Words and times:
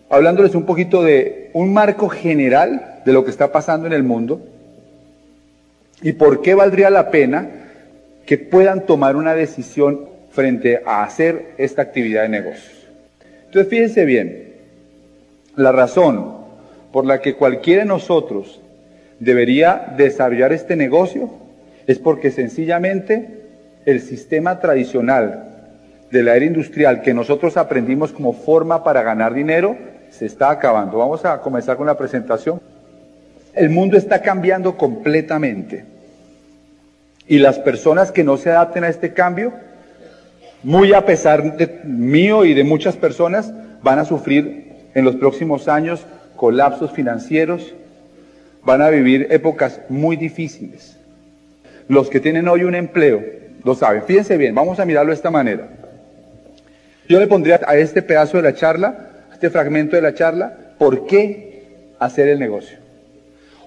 Hablándoles 0.10 0.56
un 0.56 0.66
poquito 0.66 1.04
de 1.04 1.52
un 1.54 1.72
marco 1.72 2.10
general 2.10 3.04
de 3.06 3.14
lo 3.14 3.24
que 3.24 3.30
está 3.30 3.52
pasando 3.52 3.86
en 3.86 3.94
el 3.94 4.02
mundo 4.02 4.42
y 6.02 6.14
por 6.14 6.42
qué 6.42 6.56
valdría 6.56 6.90
la 6.90 7.12
pena 7.12 7.48
que 8.26 8.40
puedan 8.40 8.88
tomar 8.88 9.18
una 9.18 9.36
decisión 9.36 10.10
frente 10.32 10.82
a 10.84 11.04
hacer 11.04 11.54
esta 11.60 11.84
actividad 11.84 12.24
de 12.24 12.30
negocios. 12.30 12.75
Entonces 13.56 13.72
fíjense 13.72 14.04
bien, 14.04 14.54
la 15.56 15.72
razón 15.72 16.40
por 16.92 17.06
la 17.06 17.22
que 17.22 17.36
cualquiera 17.36 17.84
de 17.84 17.88
nosotros 17.88 18.60
debería 19.22 19.94
desarrollar 19.96 20.52
este 20.52 20.76
negocio 20.76 21.30
es 21.88 21.98
porque 21.98 22.32
sencillamente 22.32 23.44
el 23.86 24.02
sistema 24.02 24.60
tradicional 24.60 25.70
de 26.12 26.22
la 26.22 26.36
era 26.36 26.44
industrial 26.44 27.02
que 27.02 27.14
nosotros 27.14 27.56
aprendimos 27.56 28.12
como 28.12 28.34
forma 28.34 28.84
para 28.84 29.04
ganar 29.04 29.34
dinero 29.34 29.78
se 30.10 30.26
está 30.26 30.50
acabando. 30.50 30.98
Vamos 30.98 31.24
a 31.24 31.40
comenzar 31.40 31.78
con 31.78 31.88
la 31.88 31.98
presentación. 31.98 32.60
El 33.54 33.70
mundo 33.70 33.96
está 33.96 34.22
cambiando 34.22 34.76
completamente. 34.76 35.86
Y 37.26 37.38
las 37.38 37.58
personas 37.60 38.12
que 38.12 38.26
no 38.26 38.36
se 38.36 38.50
adapten 38.50 38.84
a 38.84 38.90
este 38.90 39.14
cambio 39.14 39.54
muy 40.66 40.94
a 40.94 41.06
pesar 41.06 41.58
de 41.58 41.80
mío 41.84 42.44
y 42.44 42.56
de 42.56 42.64
muchas 42.64 42.96
personas, 42.96 43.54
van 43.84 44.00
a 44.00 44.06
sufrir 44.06 44.74
en 44.96 45.06
los 45.06 45.16
próximos 45.16 45.68
años 45.68 46.04
colapsos 46.36 46.92
financieros, 46.92 47.76
van 48.64 48.82
a 48.82 48.90
vivir 48.90 49.28
épocas 49.30 49.80
muy 49.90 50.16
difíciles. 50.16 50.98
Los 51.88 52.10
que 52.10 52.20
tienen 52.20 52.48
hoy 52.48 52.64
un 52.64 52.74
empleo 52.74 53.24
lo 53.64 53.76
saben. 53.76 54.02
Fíjense 54.08 54.38
bien, 54.38 54.56
vamos 54.56 54.80
a 54.80 54.86
mirarlo 54.86 55.12
de 55.12 55.16
esta 55.16 55.30
manera. 55.30 55.68
Yo 57.08 57.20
le 57.20 57.28
pondría 57.28 57.62
a 57.68 57.78
este 57.78 58.02
pedazo 58.02 58.38
de 58.38 58.44
la 58.44 58.56
charla, 58.56 59.12
a 59.30 59.34
este 59.36 59.52
fragmento 59.52 59.96
de 59.96 60.02
la 60.02 60.16
charla, 60.16 60.52
¿por 60.80 61.06
qué 61.06 61.62
hacer 62.00 62.28
el 62.28 62.40
negocio? 62.40 62.80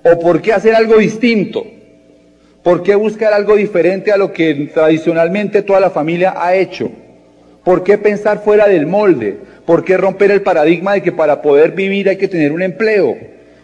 ¿O 0.02 0.19
por 0.19 0.42
qué 0.42 0.52
hacer 0.52 0.74
algo 0.74 0.98
distinto? 0.98 1.64
¿Por 2.62 2.82
qué 2.82 2.94
buscar 2.94 3.32
algo 3.32 3.56
diferente 3.56 4.12
a 4.12 4.16
lo 4.16 4.32
que 4.32 4.70
tradicionalmente 4.74 5.62
toda 5.62 5.80
la 5.80 5.90
familia 5.90 6.34
ha 6.36 6.54
hecho? 6.54 6.90
¿Por 7.64 7.84
qué 7.84 7.98
pensar 7.98 8.42
fuera 8.42 8.66
del 8.66 8.86
molde? 8.86 9.36
¿Por 9.64 9.84
qué 9.84 9.96
romper 9.96 10.30
el 10.30 10.42
paradigma 10.42 10.94
de 10.94 11.02
que 11.02 11.12
para 11.12 11.42
poder 11.42 11.72
vivir 11.72 12.08
hay 12.08 12.16
que 12.16 12.28
tener 12.28 12.52
un 12.52 12.62
empleo? 12.62 13.16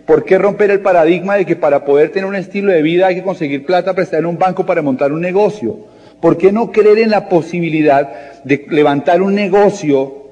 ¿Por 0.07 0.25
qué 0.25 0.37
romper 0.39 0.71
el 0.71 0.81
paradigma 0.81 1.37
de 1.37 1.47
que 1.47 1.57
para 1.57 1.85
poder 1.85 2.11
tener 2.11 2.29
un 2.29 2.37
estilo 2.37 2.71
de 2.71 2.83
vida 2.83 3.07
hay 3.07 3.17
que 3.17 3.23
conseguir 3.23 3.65
plata 3.65 3.95
prestada 3.95 4.19
en 4.21 4.27
un 4.27 4.39
banco 4.39 4.67
para 4.67 4.83
montar 4.83 5.13
un 5.13 5.21
negocio? 5.21 5.77
¿Por 6.21 6.37
qué 6.37 6.53
no 6.53 6.71
creer 6.71 6.99
en 6.99 7.11
la 7.11 7.29
posibilidad 7.29 8.43
de 8.45 8.67
levantar 8.69 9.23
un 9.23 9.35
negocio 9.35 10.25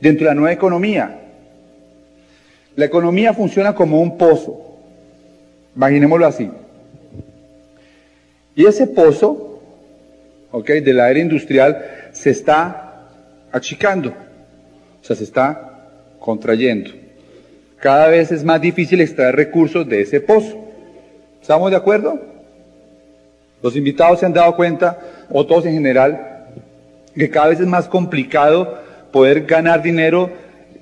dentro 0.00 0.26
de 0.26 0.30
la 0.30 0.34
nueva 0.34 0.52
economía? 0.52 1.20
La 2.74 2.84
economía 2.84 3.32
funciona 3.32 3.74
como 3.74 4.00
un 4.00 4.18
pozo. 4.18 4.78
Imaginémoslo 5.76 6.26
así. 6.26 6.50
Y 8.54 8.66
ese 8.66 8.86
pozo, 8.86 9.60
ok, 10.50 10.68
de 10.68 10.92
la 10.92 11.10
era 11.10 11.20
industrial 11.20 11.84
se 12.12 12.30
está 12.30 13.08
achicando, 13.50 14.10
o 14.10 15.04
sea, 15.04 15.16
se 15.16 15.24
está 15.24 15.88
contrayendo. 16.18 16.90
Cada 17.80 18.08
vez 18.08 18.30
es 18.30 18.44
más 18.44 18.60
difícil 18.60 19.00
extraer 19.00 19.34
recursos 19.34 19.88
de 19.88 20.02
ese 20.02 20.20
pozo. 20.20 20.58
¿Estamos 21.40 21.70
de 21.70 21.76
acuerdo? 21.76 22.20
Los 23.62 23.74
invitados 23.76 24.20
se 24.20 24.26
han 24.26 24.32
dado 24.32 24.54
cuenta, 24.54 24.98
o 25.30 25.46
todos 25.46 25.66
en 25.66 25.72
general, 25.74 26.46
que 27.14 27.30
cada 27.30 27.48
vez 27.48 27.60
es 27.60 27.66
más 27.66 27.88
complicado 27.88 28.78
poder 29.10 29.44
ganar 29.46 29.82
dinero 29.82 30.30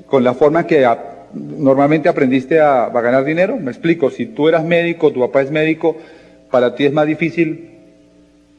con 0.06 0.25
la 0.25 0.34
forma 0.34 0.66
que 0.66 0.87
normalmente 1.32 2.08
aprendiste 2.08 2.60
a, 2.60 2.84
a 2.84 3.00
ganar 3.00 3.25
dinero. 3.25 3.56
Me 3.56 3.70
explico, 3.70 4.10
si 4.10 4.26
tú 4.26 4.48
eras 4.48 4.64
médico, 4.64 5.12
tu 5.12 5.20
papá 5.20 5.42
es 5.42 5.50
médico, 5.50 5.97
para 6.50 6.75
ti 6.75 6.87
es 6.87 6.93
más 6.93 7.06
difícil 7.06 7.71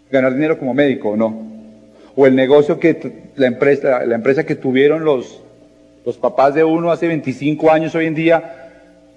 ganar 0.10 0.34
dinero 0.34 0.58
como 0.58 0.74
médico 0.74 1.10
o 1.10 1.18
no. 1.18 1.52
O 2.16 2.26
el 2.26 2.36
negocio 2.36 2.80
que 2.80 3.30
la 3.36 3.48
empresa, 3.48 4.06
la 4.06 4.16
empresa 4.16 4.46
que 4.46 4.56
tuvieron 4.56 5.06
los, 5.06 5.42
los 6.06 6.18
papás 6.18 6.54
de 6.56 6.64
uno 6.64 6.92
hace 6.92 7.08
25 7.08 7.72
años 7.72 7.96
hoy 7.96 8.06
en 8.06 8.16
día 8.16 8.72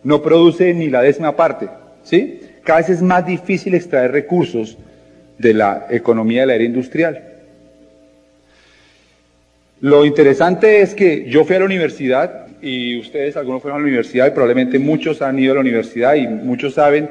no 0.04 0.22
produce 0.22 0.72
ni 0.74 0.88
la 0.88 1.02
décima 1.02 1.34
parte. 1.34 1.68
¿Sí? 2.04 2.40
Cada 2.62 2.80
vez 2.80 2.90
es 2.90 3.02
más 3.02 3.26
difícil 3.26 3.74
extraer 3.74 4.12
recursos 4.12 4.78
de 5.38 5.54
la 5.54 5.86
economía 5.90 6.42
de 6.42 6.46
la 6.46 6.54
era 6.54 6.64
industrial. 6.64 7.22
Lo 9.80 10.04
interesante 10.04 10.80
es 10.80 10.94
que 10.94 11.28
yo 11.28 11.44
fui 11.44 11.56
a 11.56 11.58
la 11.58 11.64
universidad 11.64 12.46
y 12.62 12.98
ustedes, 12.98 13.36
algunos 13.36 13.60
fueron 13.60 13.78
a 13.78 13.82
la 13.82 13.88
universidad 13.88 14.28
y 14.28 14.30
probablemente 14.30 14.78
muchos 14.78 15.20
han 15.20 15.38
ido 15.38 15.52
a 15.52 15.54
la 15.56 15.60
universidad 15.60 16.14
y 16.14 16.26
muchos 16.26 16.74
saben 16.74 17.10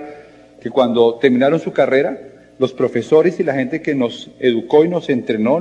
que 0.63 0.69
cuando 0.69 1.16
terminaron 1.16 1.59
su 1.59 1.74
carrera, 1.74 2.18
los 2.57 2.72
profesores 2.72 3.38
y 3.38 3.44
la 3.44 3.53
gente 3.53 3.81
que 3.81 3.96
nos 3.96 4.31
educó 4.40 4.85
y 4.85 4.88
nos 4.88 5.09
entrenó, 5.09 5.59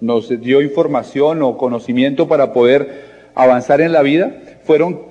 nos, 0.00 0.40
dio 0.40 0.60
información 0.60 1.40
o 1.42 1.56
conocimiento 1.56 2.26
para 2.26 2.52
poder 2.52 3.04
avanzar 3.36 3.80
en 3.80 3.92
la 3.92 4.02
vida, 4.02 4.42
fueron 4.64 5.02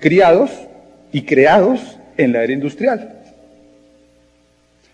criados 0.00 0.50
y 1.12 1.22
creados 1.22 1.96
en 2.16 2.32
la 2.32 2.42
era 2.42 2.52
industrial. 2.52 3.20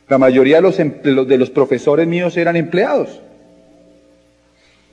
La 0.06 0.18
mayoría 0.18 0.56
de 0.56 0.62
los, 0.62 0.76
de 0.76 1.38
los 1.38 1.48
profesores 1.48 2.06
míos 2.06 2.36
eran 2.36 2.56
empleados. 2.56 3.22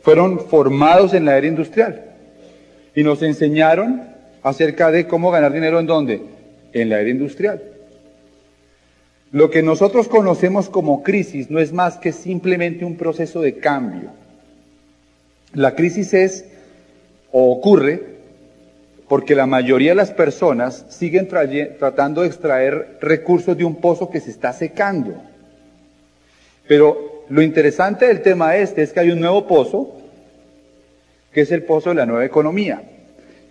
Fueron 0.03 0.39
formados 0.39 1.13
en 1.13 1.25
la 1.25 1.37
era 1.37 1.47
industrial 1.47 2.05
y 2.95 3.03
nos 3.03 3.21
enseñaron 3.23 4.03
acerca 4.41 4.89
de 4.89 5.05
cómo 5.05 5.31
ganar 5.31 5.51
dinero 5.51 5.81
en 5.81 5.85
dónde? 5.85 6.21
En 6.71 6.87
la 6.87 7.01
era 7.01 7.09
industrial. 7.09 7.70
Lo 9.31 9.49
que 9.49 9.63
nosotros 9.63 10.09
conocemos 10.09 10.69
como 10.69 11.03
crisis 11.03 11.49
no 11.49 11.59
es 11.59 11.71
más 11.71 11.97
que 11.97 12.11
simplemente 12.11 12.83
un 12.83 12.97
proceso 12.97 13.41
de 13.41 13.57
cambio. 13.57 14.09
La 15.53 15.75
crisis 15.75 16.13
es 16.13 16.45
o 17.31 17.51
ocurre 17.51 18.11
porque 19.07 19.35
la 19.35 19.45
mayoría 19.45 19.91
de 19.91 19.95
las 19.95 20.11
personas 20.11 20.85
siguen 20.89 21.27
tratando 21.27 22.21
de 22.21 22.27
extraer 22.27 22.97
recursos 23.01 23.57
de 23.57 23.65
un 23.65 23.75
pozo 23.75 24.09
que 24.09 24.19
se 24.19 24.31
está 24.31 24.53
secando. 24.53 25.21
Pero 26.67 27.25
lo 27.29 27.41
interesante 27.41 28.07
del 28.07 28.21
tema 28.21 28.55
este 28.57 28.81
es 28.81 28.93
que 28.93 29.01
hay 29.01 29.11
un 29.11 29.19
nuevo 29.19 29.47
pozo, 29.47 29.97
que 31.33 31.41
es 31.41 31.51
el 31.51 31.63
pozo 31.63 31.89
de 31.89 31.95
la 31.95 32.05
nueva 32.05 32.25
economía, 32.25 32.83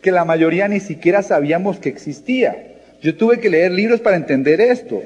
que 0.03 0.11
la 0.11 0.25
mayoría 0.25 0.69
ni 0.69 0.81
siquiera 0.81 1.23
sabíamos 1.23 1.79
que 1.79 1.89
existía. 1.89 2.77
Yo 3.03 3.17
tuve 3.17 3.41
que 3.41 3.51
leer 3.51 3.73
libros 3.73 4.01
para 4.01 4.17
entender 4.17 4.61
esto. 4.61 5.03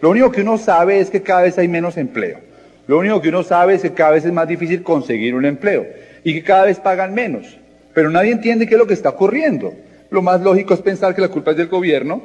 Lo 0.00 0.10
único 0.10 0.30
que 0.30 0.42
uno 0.42 0.58
sabe 0.58 1.00
es 1.00 1.10
que 1.10 1.22
cada 1.22 1.42
vez 1.42 1.58
hay 1.58 1.68
menos 1.68 1.96
empleo. 1.96 2.38
Lo 2.86 2.98
único 2.98 3.20
que 3.20 3.28
uno 3.28 3.42
sabe 3.42 3.74
es 3.74 3.82
que 3.82 3.92
cada 3.92 4.12
vez 4.12 4.24
es 4.24 4.32
más 4.32 4.48
difícil 4.48 4.82
conseguir 4.82 5.34
un 5.34 5.44
empleo 5.44 5.86
y 6.24 6.32
que 6.32 6.42
cada 6.42 6.64
vez 6.64 6.78
pagan 6.78 7.14
menos. 7.14 7.58
Pero 7.92 8.10
nadie 8.10 8.32
entiende 8.32 8.66
qué 8.66 8.74
es 8.74 8.78
lo 8.78 8.86
que 8.86 8.94
está 8.94 9.10
ocurriendo. 9.10 9.74
Lo 10.10 10.22
más 10.22 10.40
lógico 10.40 10.72
es 10.72 10.80
pensar 10.80 11.14
que 11.14 11.20
la 11.20 11.28
culpa 11.28 11.50
es 11.50 11.56
del 11.56 11.68
gobierno, 11.68 12.22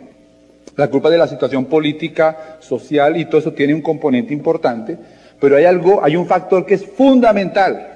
la 0.75 0.89
culpa 0.89 1.09
es 1.09 1.13
de 1.13 1.17
la 1.17 1.27
situación 1.27 1.65
política, 1.65 2.57
social 2.59 3.17
y 3.17 3.25
todo 3.25 3.39
eso 3.39 3.53
tiene 3.53 3.73
un 3.73 3.81
componente 3.81 4.33
importante, 4.33 4.97
pero 5.39 5.57
hay 5.57 5.65
algo, 5.65 6.03
hay 6.03 6.15
un 6.15 6.25
factor 6.25 6.65
que 6.65 6.75
es 6.75 6.85
fundamental. 6.85 7.89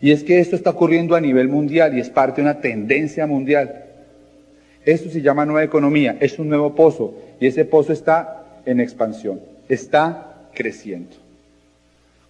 Y 0.00 0.12
es 0.12 0.24
que 0.24 0.40
esto 0.40 0.56
está 0.56 0.70
ocurriendo 0.70 1.14
a 1.14 1.20
nivel 1.20 1.48
mundial 1.48 1.96
y 1.96 2.00
es 2.00 2.08
parte 2.08 2.36
de 2.40 2.48
una 2.48 2.60
tendencia 2.60 3.26
mundial. 3.26 3.84
Esto 4.84 5.10
se 5.10 5.20
llama 5.20 5.44
nueva 5.44 5.62
economía, 5.62 6.16
es 6.20 6.38
un 6.38 6.48
nuevo 6.48 6.74
pozo 6.74 7.14
y 7.38 7.46
ese 7.46 7.66
pozo 7.66 7.92
está 7.92 8.39
en 8.70 8.80
expansión, 8.80 9.40
está 9.68 10.48
creciendo. 10.54 11.16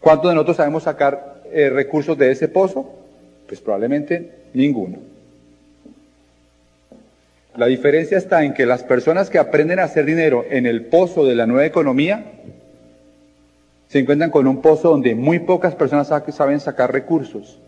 ¿Cuántos 0.01 0.31
de 0.31 0.35
nosotros 0.35 0.57
sabemos 0.57 0.85
sacar 0.85 1.43
eh, 1.53 1.69
recursos 1.69 2.17
de 2.17 2.31
ese 2.31 2.49
pozo? 2.49 2.91
Pues 3.47 3.61
probablemente 3.61 4.31
ninguno. 4.55 4.99
La 7.57 7.67
diferencia 7.67 8.17
está 8.17 8.43
en 8.45 8.55
que 8.55 8.65
las 8.65 8.83
personas 8.83 9.29
que 9.29 9.39
aprenden 9.39 9.81
a 9.81 9.85
hacer 9.85 10.07
dinero 10.07 10.47
en 10.49 10.65
el 10.67 10.87
pozo 10.87 11.27
de 11.27 11.35
la 11.35 11.47
nueva 11.47 11.67
economía 11.67 12.25
se 13.89 13.99
encuentran 13.99 14.31
con 14.31 14.47
un 14.47 14.63
pozo 14.63 14.91
donde 14.91 15.15
muy 15.15 15.41
pocas 15.41 15.75
personas 15.75 16.11
saben 16.33 16.61
sacar 16.61 16.93
recursos. 16.93 17.59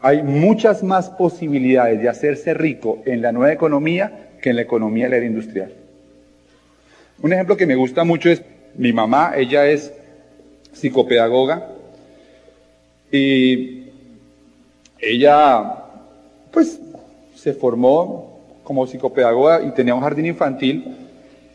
Hay 0.00 0.24
muchas 0.24 0.82
más 0.82 1.10
posibilidades 1.10 2.00
de 2.00 2.08
hacerse 2.08 2.54
rico 2.54 3.00
en 3.04 3.22
la 3.22 3.30
nueva 3.30 3.52
economía 3.52 4.30
que 4.40 4.50
en 4.50 4.56
la 4.56 4.62
economía 4.62 5.04
de 5.04 5.10
la 5.10 5.16
era 5.18 5.26
industrial. 5.26 5.72
Un 7.22 7.32
ejemplo 7.32 7.56
que 7.56 7.66
me 7.66 7.76
gusta 7.76 8.02
mucho 8.02 8.30
es 8.30 8.42
mi 8.76 8.92
mamá, 8.92 9.34
ella 9.36 9.68
es 9.68 9.92
psicopedagoga 10.72 11.68
y 13.12 13.84
ella, 14.98 15.84
pues, 16.50 16.80
se 17.36 17.52
formó 17.52 18.40
como 18.64 18.88
psicopedagoga 18.88 19.62
y 19.62 19.70
tenía 19.70 19.94
un 19.94 20.00
jardín 20.00 20.26
infantil 20.26 20.96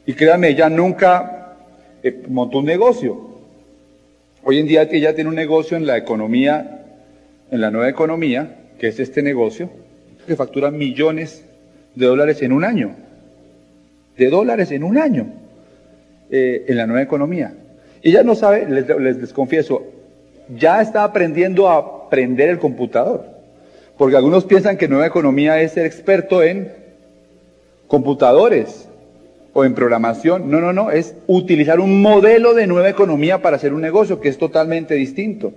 y 0.06 0.14
créanme, 0.14 0.50
ella 0.50 0.70
nunca 0.70 1.56
eh, 2.02 2.24
montó 2.30 2.60
un 2.60 2.66
negocio. 2.66 3.28
Hoy 4.44 4.60
en 4.60 4.68
día 4.68 4.84
ella 4.84 5.14
tiene 5.16 5.30
un 5.30 5.36
negocio 5.36 5.76
en 5.76 5.86
la 5.86 5.98
economía, 5.98 6.86
en 7.52 7.60
la 7.60 7.72
nueva 7.72 7.90
economía, 7.90 8.56
que 8.80 8.88
es 8.88 9.00
este 9.02 9.22
negocio, 9.22 9.70
que 10.26 10.38
factura 10.38 10.72
millones 10.72 11.44
de 11.96 12.06
dólares 12.06 12.42
en 12.42 12.54
un 12.54 12.64
año. 12.64 12.96
De 14.16 14.30
dólares 14.30 14.72
en 14.72 14.86
un 14.86 14.98
año. 14.98 15.47
Eh, 16.30 16.66
en 16.68 16.76
la 16.76 16.86
nueva 16.86 17.02
economía. 17.02 17.54
Ella 18.02 18.22
no 18.22 18.36
sabe, 18.36 18.68
les, 18.68 18.86
les 19.00 19.32
confieso, 19.32 19.86
ya 20.54 20.82
está 20.82 21.06
aprendiendo 21.06 21.70
a 21.70 21.78
aprender 21.78 22.50
el 22.50 22.60
computador. 22.60 23.24
Porque 23.98 24.18
algunos 24.18 24.44
piensan 24.44 24.76
que 24.76 24.90
nueva 24.90 25.08
economía 25.08 25.62
es 25.62 25.72
ser 25.72 25.86
experto 25.86 26.44
en 26.44 26.74
computadores 27.88 28.90
o 29.54 29.64
en 29.64 29.74
programación. 29.74 30.52
No, 30.52 30.60
no, 30.60 30.74
no, 30.74 30.92
es 30.92 31.16
utilizar 31.28 31.80
un 31.80 32.02
modelo 32.02 32.54
de 32.54 32.68
nueva 32.68 32.90
economía 32.90 33.42
para 33.42 33.56
hacer 33.56 33.72
un 33.74 33.82
negocio 33.82 34.20
que 34.20 34.28
es 34.28 34.38
totalmente 34.38 34.96
distinto. 34.96 35.54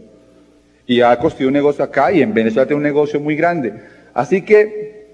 Y 0.86 1.00
ha 1.00 1.18
construido 1.18 1.48
un 1.48 1.54
negocio 1.54 1.82
acá 1.82 2.12
y 2.12 2.22
en 2.22 2.32
Venezuela 2.32 2.66
tiene 2.66 2.78
un 2.78 2.84
negocio 2.84 3.18
muy 3.18 3.34
grande. 3.34 3.74
Así 4.14 4.42
que, 4.42 5.08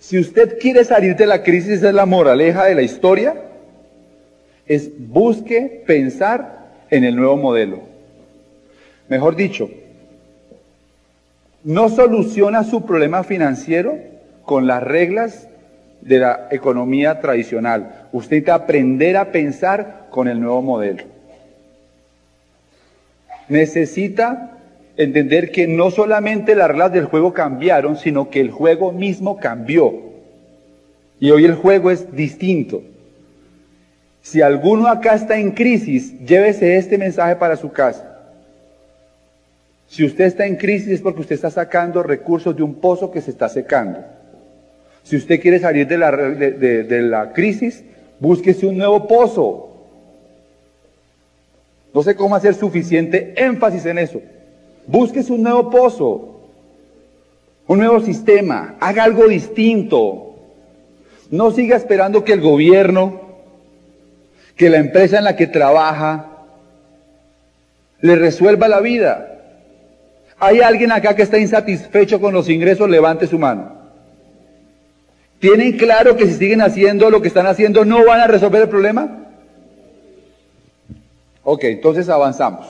si 0.00 0.18
usted 0.18 0.58
quiere 0.58 0.84
salir 0.84 1.14
de 1.14 1.26
la 1.26 1.44
crisis, 1.44 1.80
de 1.80 1.92
la 1.92 2.04
moraleja 2.04 2.64
de 2.64 2.74
la 2.74 2.82
historia, 2.82 3.36
es 4.74 4.90
busque 4.96 5.82
pensar 5.86 6.70
en 6.90 7.04
el 7.04 7.16
nuevo 7.16 7.36
modelo. 7.36 7.80
Mejor 9.08 9.36
dicho, 9.36 9.68
no 11.64 11.90
soluciona 11.90 12.64
su 12.64 12.86
problema 12.86 13.22
financiero 13.22 13.98
con 14.44 14.66
las 14.66 14.82
reglas 14.82 15.48
de 16.00 16.18
la 16.18 16.48
economía 16.50 17.20
tradicional. 17.20 18.08
Usted 18.12 18.44
que 18.44 18.50
aprender 18.50 19.16
a 19.16 19.30
pensar 19.30 20.06
con 20.10 20.26
el 20.26 20.40
nuevo 20.40 20.62
modelo. 20.62 21.04
Necesita 23.48 24.58
entender 24.96 25.52
que 25.52 25.66
no 25.66 25.90
solamente 25.90 26.54
las 26.54 26.68
reglas 26.68 26.92
del 26.92 27.04
juego 27.04 27.34
cambiaron, 27.34 27.98
sino 27.98 28.30
que 28.30 28.40
el 28.40 28.50
juego 28.50 28.90
mismo 28.92 29.36
cambió. 29.36 29.92
Y 31.20 31.30
hoy 31.30 31.44
el 31.44 31.54
juego 31.54 31.90
es 31.90 32.14
distinto. 32.16 32.82
Si 34.22 34.40
alguno 34.40 34.86
acá 34.86 35.14
está 35.14 35.36
en 35.36 35.50
crisis, 35.50 36.18
llévese 36.24 36.76
este 36.76 36.96
mensaje 36.96 37.36
para 37.36 37.56
su 37.56 37.70
casa. 37.72 38.12
Si 39.88 40.04
usted 40.04 40.24
está 40.24 40.46
en 40.46 40.56
crisis 40.56 40.88
es 40.88 41.00
porque 41.02 41.20
usted 41.20 41.34
está 41.34 41.50
sacando 41.50 42.02
recursos 42.02 42.56
de 42.56 42.62
un 42.62 42.76
pozo 42.76 43.10
que 43.10 43.20
se 43.20 43.30
está 43.30 43.48
secando. 43.48 43.98
Si 45.02 45.16
usted 45.16 45.40
quiere 45.40 45.58
salir 45.58 45.86
de 45.86 45.98
la, 45.98 47.32
crisis, 47.34 47.84
búsquese 48.18 48.66
un 48.66 48.78
nuevo 48.78 49.06
pozo. 49.06 49.68
No 51.92 52.02
sé 52.02 52.14
cómo 52.14 52.36
hacer 52.36 52.54
suficiente 52.54 53.34
énfasis 53.36 53.84
en 53.84 53.98
eso. 53.98 54.22
Búsquese 54.86 55.32
un 55.32 55.42
nuevo 55.42 55.68
pozo, 55.68 56.40
un 57.66 57.78
nuevo 57.78 58.00
sistema, 58.00 58.76
haga 58.80 59.04
algo 59.04 59.28
distinto. 59.28 60.36
No 61.30 61.50
siga 61.50 61.76
esperando 61.76 62.24
que 62.24 62.32
el 62.32 62.40
gobierno, 62.40 63.21
que 64.62 64.70
la 64.70 64.78
empresa 64.78 65.18
en 65.18 65.24
la 65.24 65.34
que 65.34 65.48
trabaja, 65.48 66.24
le 68.00 68.14
resuelva 68.14 68.68
la 68.68 68.78
vida. 68.78 69.40
¿Hay 70.38 70.60
alguien 70.60 70.92
acá 70.92 71.16
que 71.16 71.22
está 71.22 71.36
insatisfecho 71.36 72.20
con 72.20 72.32
los 72.32 72.48
ingresos? 72.48 72.88
Levante 72.88 73.26
su 73.26 73.40
mano. 73.40 73.72
¿Tienen 75.40 75.76
claro 75.76 76.16
que 76.16 76.26
si 76.26 76.34
siguen 76.34 76.60
haciendo 76.60 77.10
lo 77.10 77.20
que 77.20 77.26
están 77.26 77.48
haciendo 77.48 77.84
no 77.84 78.04
van 78.04 78.20
a 78.20 78.28
resolver 78.28 78.62
el 78.62 78.68
problema? 78.68 79.26
Ok, 81.42 81.64
entonces 81.64 82.08
avanzamos. 82.08 82.64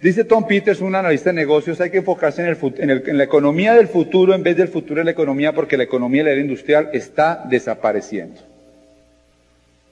Dice 0.00 0.24
Tom 0.24 0.46
Peters, 0.46 0.80
un 0.80 0.94
analista 0.94 1.28
de 1.28 1.36
negocios, 1.36 1.82
hay 1.82 1.90
que 1.90 1.98
enfocarse 1.98 2.40
en, 2.40 2.90
en, 2.90 3.18
la 3.18 3.24
economía 3.24 3.74
del 3.74 3.88
futuro 3.88 4.32
en 4.32 4.42
vez 4.42 4.56
del 4.56 4.68
futuro 4.68 5.00
de 5.00 5.04
la 5.04 5.10
economía 5.10 5.52
porque 5.52 5.76
la 5.76 5.84
economía 5.84 6.22
de 6.22 6.30
la 6.30 6.32
era 6.32 6.40
industrial 6.40 6.88
está 6.94 7.44
desapareciendo. 7.46 8.55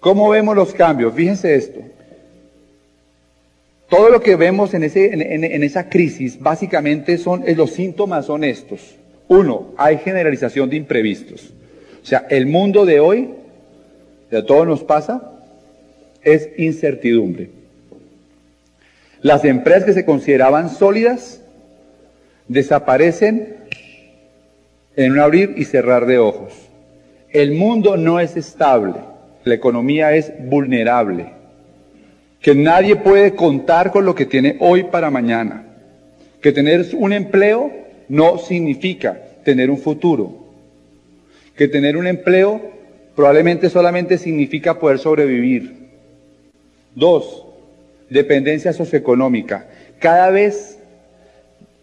¿Cómo 0.05 0.29
vemos 0.29 0.55
los 0.55 0.75
cambios? 0.75 1.15
Fíjense 1.15 1.55
esto. 1.55 1.81
Todo 3.89 4.11
lo 4.11 4.21
que 4.21 4.37
vemos 4.37 4.75
en, 4.75 4.85
esa 4.85 5.89
crisis 5.89 6.39
básicamente 6.39 7.17
son, 7.17 7.43
los 7.56 7.71
síntomas 7.71 8.27
son 8.27 8.45
estos. 8.45 8.97
Uno, 9.29 9.73
hay 9.79 9.97
generalización 9.97 10.69
de 10.69 10.77
imprevistos. 10.77 11.55
O 12.03 12.05
sea, 12.05 12.27
el 12.29 12.45
mundo 12.45 12.85
de 12.85 13.01
hoy, 13.01 13.31
de 14.31 14.43
todo 14.43 14.67
nos 14.67 14.85
pasa, 14.85 15.33
es 16.23 16.50
incertidumbre. 16.59 17.49
Las 19.23 19.47
empresas 19.47 19.85
que 19.85 19.95
se 19.95 20.05
consideraban 20.05 20.69
sólidas 20.69 21.41
desaparecen 22.47 23.57
en 24.97 25.12
un 25.12 25.21
abrir 25.21 25.55
y 25.57 25.65
cerrar 25.65 26.05
de 26.05 26.19
ojos. 26.19 26.53
El 27.31 27.53
mundo 27.53 27.97
no 27.97 28.21
es 28.21 28.37
estable, 28.37 28.97
la 29.44 29.55
economía 29.55 30.14
es 30.14 30.32
vulnerable, 30.49 31.26
que 32.41 32.55
nadie 32.55 32.96
puede 32.96 33.35
contar 33.35 33.91
con 33.91 34.05
lo 34.05 34.14
que 34.14 34.26
tiene 34.26 34.56
hoy 34.61 34.85
para 34.85 35.11
mañana, 35.11 35.67
que 36.41 36.52
tener 36.52 36.87
un 36.94 37.12
empleo 37.12 37.70
no 38.08 38.38
significa 38.38 39.19
tener 39.44 39.70
un 39.70 39.79
futuro. 39.79 40.44
Que 41.56 41.69
tener 41.69 41.96
un 41.96 42.06
empleo 42.06 42.61
probablemente 43.14 43.70
solamente 43.70 44.19
significa 44.19 44.79
poder 44.79 44.99
sobrevivir. 44.99 45.73
Dos, 46.94 47.44
dependencia 48.11 48.73
socioeconómica. 48.73 49.69
Cada 50.00 50.31
vez 50.31 50.79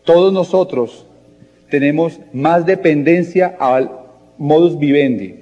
todos 0.04 0.34
nosotros 0.34 1.06
tenemos 1.70 2.20
más 2.34 2.66
dependencia 2.66 3.56
al 3.60 3.92
modus 4.38 4.78
vivendi. 4.78 5.41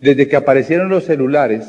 Desde 0.00 0.28
que 0.28 0.36
aparecieron 0.36 0.88
los 0.88 1.04
celulares, 1.04 1.66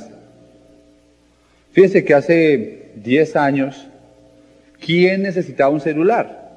fíjense 1.71 2.03
que 2.03 2.13
hace 2.13 2.91
10 2.95 3.35
años, 3.35 3.87
¿quién 4.79 5.23
necesitaba 5.23 5.71
un 5.71 5.81
celular? 5.81 6.51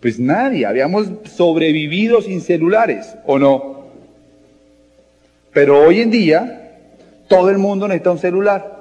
Pues 0.00 0.20
nadie, 0.20 0.66
habíamos 0.66 1.10
sobrevivido 1.24 2.22
sin 2.22 2.40
celulares, 2.40 3.16
¿o 3.26 3.38
no? 3.38 3.86
Pero 5.52 5.80
hoy 5.84 6.00
en 6.00 6.10
día, 6.10 6.72
todo 7.26 7.50
el 7.50 7.58
mundo 7.58 7.88
necesita 7.88 8.12
un 8.12 8.18
celular. 8.18 8.78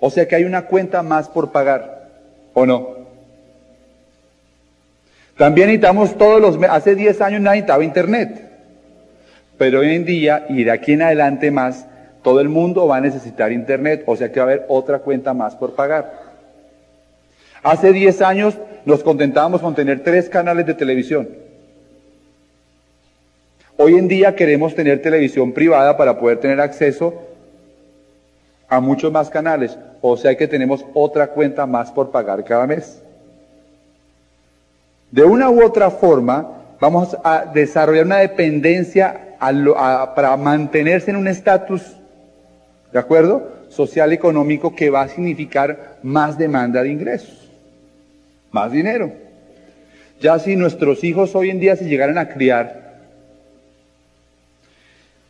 O 0.00 0.10
sea 0.10 0.26
que 0.26 0.34
hay 0.34 0.44
una 0.44 0.66
cuenta 0.66 1.02
más 1.02 1.28
por 1.28 1.52
pagar, 1.52 2.08
¿o 2.52 2.66
no? 2.66 2.96
También 5.36 5.68
necesitamos 5.68 6.16
todos 6.16 6.40
los 6.40 6.58
hace 6.70 6.94
10 6.94 7.20
años 7.20 7.40
nadie 7.40 7.60
necesitaba 7.60 7.84
internet. 7.84 8.45
Pero 9.58 9.80
hoy 9.80 9.94
en 9.94 10.04
día, 10.04 10.46
y 10.48 10.64
de 10.64 10.70
aquí 10.70 10.92
en 10.92 11.02
adelante 11.02 11.50
más, 11.50 11.86
todo 12.22 12.40
el 12.40 12.48
mundo 12.48 12.86
va 12.86 12.96
a 12.96 13.00
necesitar 13.00 13.52
internet, 13.52 14.02
o 14.06 14.16
sea 14.16 14.30
que 14.32 14.40
va 14.40 14.46
a 14.46 14.48
haber 14.48 14.66
otra 14.68 14.98
cuenta 14.98 15.32
más 15.32 15.54
por 15.54 15.74
pagar. 15.74 16.26
Hace 17.62 17.92
10 17.92 18.22
años 18.22 18.58
nos 18.84 19.02
contentábamos 19.02 19.60
con 19.60 19.74
tener 19.74 20.02
tres 20.02 20.28
canales 20.28 20.66
de 20.66 20.74
televisión. 20.74 21.28
Hoy 23.76 23.94
en 23.94 24.08
día 24.08 24.34
queremos 24.34 24.74
tener 24.74 25.02
televisión 25.02 25.52
privada 25.52 25.96
para 25.96 26.18
poder 26.18 26.38
tener 26.38 26.60
acceso 26.60 27.14
a 28.68 28.80
muchos 28.80 29.12
más 29.12 29.30
canales. 29.30 29.76
O 30.00 30.16
sea 30.16 30.36
que 30.36 30.48
tenemos 30.48 30.84
otra 30.94 31.28
cuenta 31.28 31.66
más 31.66 31.90
por 31.90 32.10
pagar 32.10 32.44
cada 32.44 32.66
mes. 32.66 33.02
De 35.10 35.24
una 35.24 35.50
u 35.50 35.64
otra 35.64 35.90
forma, 35.90 36.52
vamos 36.80 37.16
a 37.22 37.44
desarrollar 37.52 38.06
una 38.06 38.18
dependencia 38.18 39.25
para 39.38 40.36
mantenerse 40.36 41.10
en 41.10 41.16
un 41.16 41.28
estatus, 41.28 41.82
¿de 42.92 42.98
acuerdo? 42.98 43.52
Social 43.68 44.12
económico 44.12 44.74
que 44.74 44.90
va 44.90 45.02
a 45.02 45.08
significar 45.08 45.98
más 46.02 46.38
demanda 46.38 46.82
de 46.82 46.90
ingresos 46.90 47.46
más 48.56 48.72
dinero. 48.72 49.12
Ya 50.20 50.38
si 50.38 50.56
nuestros 50.56 51.04
hijos 51.04 51.34
hoy 51.34 51.50
en 51.50 51.60
día 51.60 51.76
se 51.76 51.84
llegaran 51.84 52.16
a 52.16 52.28
criar 52.28 52.96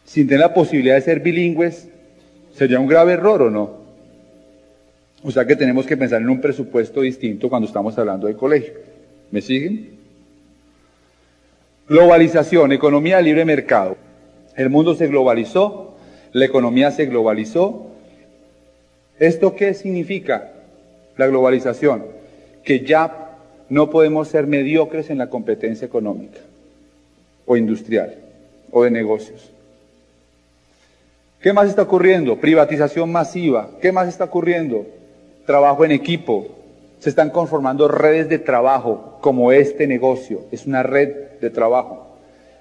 sin 0.05 0.29
tener 0.29 0.41
la 0.41 0.55
posibilidad 0.55 0.95
de 0.95 1.01
ser 1.01 1.19
bilingües, 1.19 1.89
sería 2.55 2.79
un 2.79 2.87
grave 2.87 3.15
error 3.15 3.43
o 3.43 3.51
no. 3.51 3.85
O 5.25 5.31
sea 5.33 5.45
que 5.45 5.57
tenemos 5.57 5.87
que 5.87 5.97
pensar 5.97 6.23
en 6.23 6.31
un 6.31 6.41
presupuesto 6.41 7.01
distinto 7.01 7.49
cuando 7.49 7.67
estamos 7.67 7.99
hablando 7.99 8.29
de 8.29 8.37
colegio. 8.37 8.75
¿Me 9.33 9.41
siguen? 9.43 9.97
Globalización, 11.89 12.73
economía 12.73 13.19
de 13.19 13.23
libre 13.23 13.45
mercado. 13.45 13.97
El 14.57 14.71
mundo 14.71 14.95
se 14.95 15.07
globalizó, 15.07 15.95
la 16.33 16.45
economía 16.45 16.91
se 16.91 17.07
globalizó. 17.07 17.87
¿Esto 19.19 19.55
qué 19.55 19.73
significa? 19.75 20.53
La 21.17 21.27
globalización 21.27 22.05
que 22.65 22.81
ya 22.81 23.39
no 23.69 23.91
podemos 23.91 24.29
ser 24.29 24.47
mediocres 24.47 25.09
en 25.11 25.19
la 25.19 25.31
competencia 25.31 25.87
económica 25.87 26.41
o 27.47 27.57
industrial 27.57 28.17
o 28.73 28.83
de 28.83 28.91
negocios. 28.91 29.51
¿Qué 31.41 31.53
más 31.53 31.69
está 31.69 31.83
ocurriendo? 31.83 32.37
Privatización 32.39 33.13
masiva. 33.13 33.71
¿Qué 33.81 33.93
más 33.93 34.09
está 34.09 34.25
ocurriendo? 34.25 34.85
Trabajo 35.47 35.85
en 35.85 35.93
equipo. 35.93 36.56
Se 37.07 37.11
están 37.11 37.31
conformando 37.31 37.87
redes 37.87 38.29
de 38.29 38.41
trabajo 38.41 39.19
como 39.21 39.53
este 39.53 39.87
negocio. 39.87 40.41
Es 40.51 40.67
una 40.67 40.83
red 40.83 41.39
de 41.41 41.51
trabajo. 41.51 42.17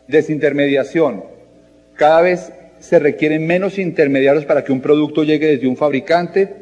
Desintermediación. 0.08 1.24
Cada 1.96 2.22
vez 2.22 2.54
se 2.78 3.00
requieren 3.00 3.48
menos 3.48 3.80
intermediarios 3.80 4.46
para 4.46 4.64
que 4.64 4.72
un 4.72 4.82
producto 4.82 5.24
llegue 5.24 5.48
desde 5.48 5.68
un 5.68 5.76
fabricante 5.76 6.58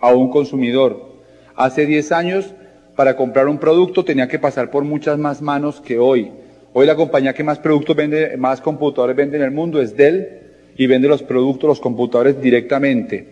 a 0.00 0.12
un 0.12 0.28
consumidor. 0.28 1.14
Hace 1.56 1.86
10 1.86 2.12
años, 2.12 2.52
para 2.94 3.16
comprar 3.16 3.48
un 3.48 3.56
producto 3.56 4.04
tenía 4.04 4.28
que 4.28 4.38
pasar 4.38 4.70
por 4.70 4.84
muchas 4.84 5.16
más 5.16 5.40
manos 5.40 5.80
que 5.80 5.98
hoy. 5.98 6.30
Hoy 6.74 6.84
la 6.84 6.94
compañía 6.94 7.32
que 7.32 7.42
más 7.42 7.58
productos 7.58 7.96
vende, 7.96 8.36
más 8.36 8.60
computadores 8.60 9.16
vende 9.16 9.38
en 9.38 9.44
el 9.44 9.50
mundo 9.50 9.80
es 9.80 9.96
Dell 9.96 10.28
y 10.76 10.86
vende 10.86 11.08
los 11.08 11.22
productos, 11.22 11.68
los 11.68 11.80
computadores 11.80 12.38
directamente, 12.38 13.26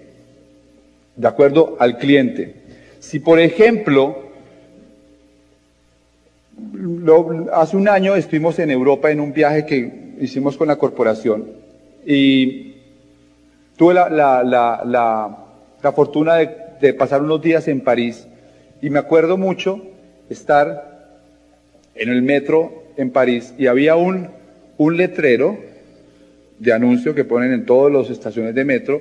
de 1.14 1.28
acuerdo 1.28 1.76
al 1.78 1.98
cliente. 1.98 2.59
Si 3.00 3.18
por 3.18 3.40
ejemplo, 3.40 4.30
hace 7.52 7.76
un 7.76 7.88
año 7.88 8.14
estuvimos 8.14 8.58
en 8.58 8.70
Europa 8.70 9.10
en 9.10 9.20
un 9.20 9.32
viaje 9.32 9.64
que 9.64 10.14
hicimos 10.20 10.56
con 10.58 10.68
la 10.68 10.76
corporación 10.76 11.46
y 12.06 12.74
tuve 13.76 13.94
la, 13.94 14.10
la, 14.10 14.44
la, 14.44 15.38
la 15.82 15.92
fortuna 15.92 16.36
de, 16.36 16.50
de 16.78 16.92
pasar 16.92 17.22
unos 17.22 17.40
días 17.40 17.66
en 17.68 17.80
París 17.80 18.26
y 18.82 18.90
me 18.90 18.98
acuerdo 18.98 19.38
mucho 19.38 19.82
estar 20.28 21.18
en 21.94 22.10
el 22.10 22.20
metro 22.20 22.84
en 22.98 23.10
París 23.10 23.54
y 23.56 23.66
había 23.66 23.96
un, 23.96 24.28
un 24.76 24.96
letrero 24.98 25.58
de 26.58 26.72
anuncio 26.74 27.14
que 27.14 27.24
ponen 27.24 27.52
en 27.52 27.64
todas 27.64 27.90
las 27.90 28.10
estaciones 28.10 28.54
de 28.54 28.64
metro 28.66 29.00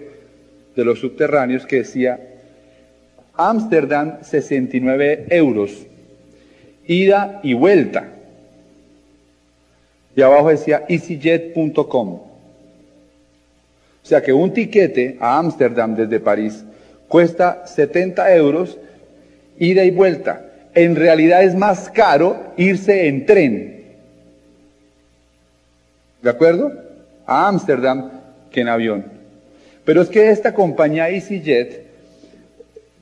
de 0.73 0.85
los 0.85 0.99
subterráneos 0.99 1.65
que 1.65 1.77
decía 1.77 2.28
Ámsterdam 3.39 4.17
69 4.21 5.27
euros, 5.29 5.71
ida 6.85 7.39
y 7.41 7.53
vuelta. 7.53 8.09
Y 10.13 10.21
abajo 10.21 10.49
decía 10.49 10.83
easyjet.com. 10.89 12.09
O 12.09 12.25
sea 14.03 14.21
que 14.21 14.33
un 14.33 14.51
tiquete 14.51 15.15
a 15.21 15.37
Ámsterdam 15.37 15.95
desde 15.95 16.19
París 16.19 16.65
cuesta 17.07 17.65
70 17.65 18.35
euros, 18.35 18.77
ida 19.57 19.85
y 19.85 19.91
vuelta. 19.91 20.45
En 20.75 20.97
realidad 20.97 21.41
es 21.43 21.55
más 21.55 21.89
caro 21.89 22.53
irse 22.57 23.07
en 23.07 23.25
tren. 23.25 23.85
¿De 26.21 26.29
acuerdo? 26.29 26.73
A 27.25 27.47
Ámsterdam 27.47 28.11
que 28.51 28.59
en 28.59 28.67
avión. 28.67 29.05
Pero 29.85 30.01
es 30.01 30.09
que 30.09 30.29
esta 30.29 30.53
compañía 30.53 31.09
EasyJet 31.09 31.88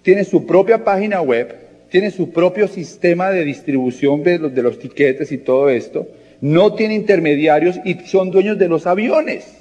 tiene 0.07 0.23
su 0.23 0.45
propia 0.45 0.85
página 0.85 1.21
web, 1.21 1.53
tiene 1.89 2.11
su 2.11 2.31
propio 2.31 2.69
sistema 2.69 3.29
de 3.29 3.43
distribución 3.43 4.23
de 4.23 4.39
los, 4.39 4.55
de 4.55 4.63
los 4.63 4.79
tiquetes 4.79 5.33
y 5.33 5.37
todo 5.37 5.69
esto, 5.69 6.07
no 6.39 6.75
tiene 6.75 6.93
intermediarios 6.93 7.77
y 7.83 7.93
son 8.05 8.31
dueños 8.31 8.57
de 8.57 8.69
los 8.69 8.87
aviones. 8.87 9.57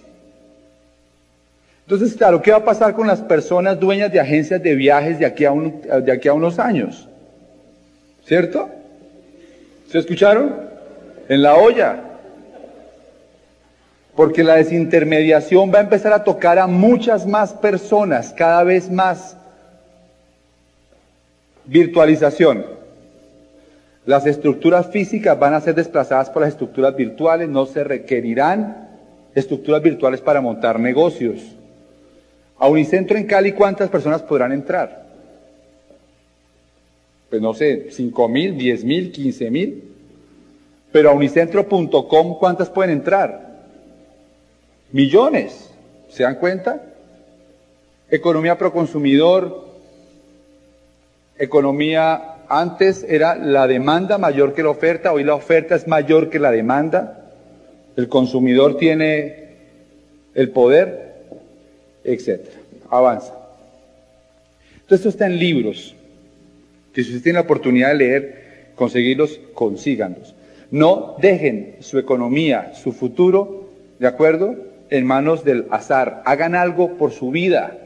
Entonces, 1.83 2.15
claro, 2.15 2.43
¿qué 2.43 2.53
va 2.53 2.59
a 2.59 2.65
pasar 2.65 2.95
con 2.95 3.09
las 3.09 3.23
personas 3.23 3.81
dueñas 3.81 4.13
de 4.13 4.21
agencias 4.21 4.63
de 4.63 4.77
viajes 4.77 5.19
de 5.19 5.27
aquí 5.27 5.45
a, 5.45 5.51
de 5.51 6.13
aquí 6.13 6.29
a 6.29 6.33
unos 6.33 6.61
años? 6.61 7.09
¿Cierto? 8.25 8.71
¿Se 9.91 9.99
escucharon? 9.99 10.55
En 11.29 11.43
la 11.43 11.57
olla. 11.57 12.05
Porque 14.15 14.45
la 14.45 14.55
desintermediación 14.55 15.75
va 15.75 15.79
a 15.79 15.83
empezar 15.83 16.13
a 16.13 16.23
tocar 16.23 16.61
a 16.61 16.69
muchas 16.69 17.27
más 17.27 17.53
personas, 17.53 18.33
cada 18.33 18.63
vez 18.63 18.89
más. 18.89 19.37
Virtualización. 21.67 22.65
Las 24.05 24.25
estructuras 24.27 24.89
físicas 24.91 25.39
van 25.39 25.55
a 25.55 25.61
ser 25.61 25.75
desplazadas 25.75 26.31
por 26.31 26.43
las 26.43 26.53
estructuras 26.53 26.95
virtuales, 26.95 27.49
no 27.49 27.67
se 27.67 27.83
requerirán 27.83 28.89
estructuras 29.35 29.83
virtuales 29.83 30.21
para 30.21 30.41
montar 30.41 30.79
negocios. 30.79 31.41
A 32.59 32.69
Unicentro 32.69 33.19
en 33.19 33.27
Cali, 33.27 33.53
¿cuántas 33.53 33.91
personas 33.91 34.23
podrán 34.23 34.53
entrar? 34.53 35.07
Pues 37.29 37.43
no 37.43 37.53
sé, 37.53 37.89
cinco 37.91 38.29
mil, 38.29 38.57
diez 38.57 38.85
mil, 38.85 39.11
quince 39.11 39.51
mil. 39.51 39.83
Pero 40.93 41.11
a 41.11 41.13
unicentro.com, 41.13 42.39
¿cuántas 42.39 42.71
pueden 42.71 42.93
entrar? 42.93 43.57
Millones. 44.93 45.71
¿Se 46.09 46.23
dan 46.23 46.37
cuenta? 46.37 46.83
Economía 48.09 48.57
pro 48.57 48.73
consumidor. 48.73 49.67
Economía 51.39 52.37
antes 52.49 53.05
era 53.09 53.35
la 53.37 53.67
demanda 53.67 54.19
mayor 54.19 54.55
que 54.55 54.63
la 54.63 54.71
oferta, 54.71 55.13
hoy 55.13 55.25
la 55.25 55.35
oferta 55.35 55.75
es 55.75 55.87
mayor 55.87 56.31
que 56.31 56.39
la 56.39 56.51
demanda. 56.51 57.31
El 57.97 58.09
consumidor 58.09 58.77
tiene 58.77 59.49
el 60.35 60.51
poder, 60.51 61.15
etc. 62.05 62.41
Avanza. 62.91 63.35
Entonces 64.75 64.99
esto 64.99 65.09
está 65.09 65.27
en 65.27 65.39
libros. 65.39 65.95
Si 66.95 67.01
usted 67.01 67.23
tiene 67.23 67.39
la 67.39 67.45
oportunidad 67.45 67.89
de 67.89 67.95
leer, 67.95 68.45
conseguirlos, 68.75 69.41
consíganlos. 69.55 70.35
No 70.71 71.17
dejen 71.21 71.77
su 71.81 71.99
economía, 71.99 72.75
su 72.75 72.93
futuro, 72.93 73.69
¿de 73.99 74.07
acuerdo? 74.07 74.57
en 74.91 75.07
manos 75.07 75.45
del 75.45 75.67
azar. 75.71 76.23
Hagan 76.25 76.55
algo 76.55 76.97
por 76.97 77.13
su 77.13 77.31
vida. 77.31 77.86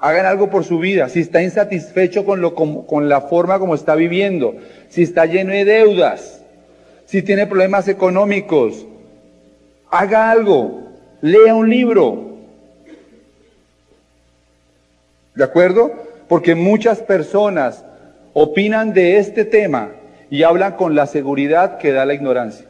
Hagan 0.00 0.24
algo 0.24 0.48
por 0.48 0.64
su 0.64 0.78
vida. 0.78 1.08
Si 1.10 1.20
está 1.20 1.42
insatisfecho 1.42 2.24
con, 2.24 2.40
lo, 2.40 2.54
con, 2.54 3.08
la 3.08 3.20
forma 3.20 3.58
como 3.58 3.74
está 3.74 3.94
viviendo, 3.94 4.56
si 4.88 5.02
está 5.02 5.26
lleno 5.26 5.52
de 5.52 5.66
deudas, 5.66 6.42
si 7.04 7.22
tiene 7.22 7.46
problemas 7.46 7.86
económicos, 7.86 8.86
haga 9.90 10.30
algo. 10.30 10.88
Lea 11.20 11.54
un 11.54 11.68
libro. 11.68 12.30
¿De 15.34 15.44
acuerdo? 15.44 15.92
Porque 16.28 16.54
muchas 16.54 17.00
personas 17.00 17.84
opinan 18.32 18.94
de 18.94 19.18
este 19.18 19.44
tema 19.44 19.90
y 20.30 20.44
hablan 20.44 20.76
con 20.76 20.94
la 20.94 21.06
seguridad 21.06 21.76
que 21.76 21.92
da 21.92 22.06
la 22.06 22.14
ignorancia. 22.14 22.66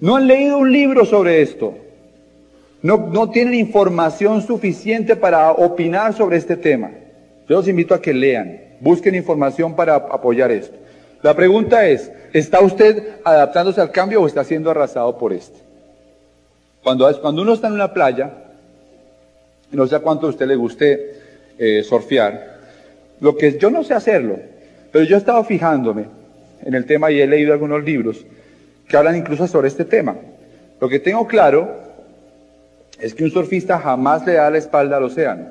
No 0.00 0.16
han 0.16 0.26
leído 0.26 0.58
un 0.58 0.72
libro 0.72 1.04
sobre 1.04 1.42
esto. 1.42 1.74
No, 2.82 3.08
no 3.12 3.30
tienen 3.30 3.54
información 3.54 4.42
suficiente 4.42 5.14
para 5.14 5.52
opinar 5.52 6.14
sobre 6.14 6.36
este 6.36 6.56
tema. 6.56 6.90
Yo 7.48 7.56
los 7.56 7.68
invito 7.68 7.94
a 7.94 8.02
que 8.02 8.12
lean, 8.12 8.60
busquen 8.80 9.14
información 9.14 9.76
para 9.76 9.94
apoyar 9.94 10.50
esto. 10.50 10.76
La 11.22 11.34
pregunta 11.34 11.86
es, 11.86 12.10
¿está 12.32 12.60
usted 12.60 13.20
adaptándose 13.24 13.80
al 13.80 13.92
cambio 13.92 14.20
o 14.20 14.26
está 14.26 14.42
siendo 14.42 14.70
arrasado 14.70 15.16
por 15.16 15.32
este? 15.32 15.58
Cuando, 16.82 17.20
cuando 17.20 17.42
uno 17.42 17.52
está 17.52 17.68
en 17.68 17.74
una 17.74 17.92
playa, 17.92 18.32
no 19.70 19.86
sé 19.86 19.94
a 19.94 20.00
cuánto 20.00 20.26
a 20.26 20.30
usted 20.30 20.46
le 20.46 20.56
guste 20.56 21.14
eh, 21.58 21.84
surfear, 21.84 22.58
lo 23.20 23.36
que 23.36 23.56
yo 23.56 23.70
no 23.70 23.84
sé 23.84 23.94
hacerlo, 23.94 24.36
pero 24.90 25.04
yo 25.04 25.14
he 25.14 25.18
estado 25.18 25.44
fijándome 25.44 26.06
en 26.64 26.74
el 26.74 26.84
tema 26.84 27.12
y 27.12 27.20
he 27.20 27.26
leído 27.26 27.52
algunos 27.52 27.84
libros 27.84 28.24
que 28.88 28.96
hablan 28.96 29.16
incluso 29.16 29.46
sobre 29.46 29.68
este 29.68 29.84
tema. 29.84 30.16
Lo 30.80 30.88
que 30.88 30.98
tengo 30.98 31.28
claro 31.28 31.81
es 33.02 33.14
que 33.14 33.24
un 33.24 33.30
surfista 33.30 33.78
jamás 33.78 34.24
le 34.24 34.34
da 34.34 34.48
la 34.48 34.58
espalda 34.58 34.96
al 34.96 35.04
océano 35.04 35.46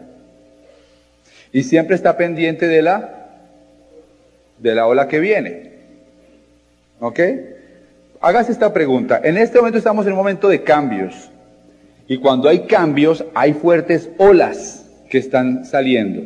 y 1.52 1.64
siempre 1.64 1.96
está 1.96 2.18
pendiente 2.18 2.68
de 2.68 2.82
la 2.82 3.18
de 4.58 4.76
la 4.76 4.88
ola 4.88 5.08
que 5.08 5.20
viene. 5.20 5.72
¿Ok? 7.00 7.20
Hágase 8.22 8.52
esta 8.52 8.72
pregunta. 8.72 9.20
En 9.24 9.38
este 9.38 9.58
momento 9.58 9.80
estamos 9.80 10.06
en 10.06 10.12
un 10.12 10.20
momento 10.20 10.48
de 10.48 10.62
cambios. 10.62 11.30
Y 12.08 12.18
cuando 12.18 12.48
hay 12.48 12.68
cambios, 12.68 13.26
hay 13.34 13.54
fuertes 13.54 14.10
olas 14.18 14.86
que 15.10 15.18
están 15.18 15.66
saliendo. 15.66 16.24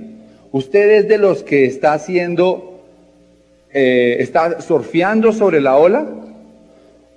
Usted 0.52 0.92
es 0.92 1.08
de 1.08 1.18
los 1.18 1.44
que 1.44 1.66
está 1.66 1.94
haciendo, 1.94 2.84
eh, 3.74 4.18
está 4.20 4.62
surfeando 4.62 5.32
sobre 5.32 5.62
la 5.62 5.78
ola 5.78 6.06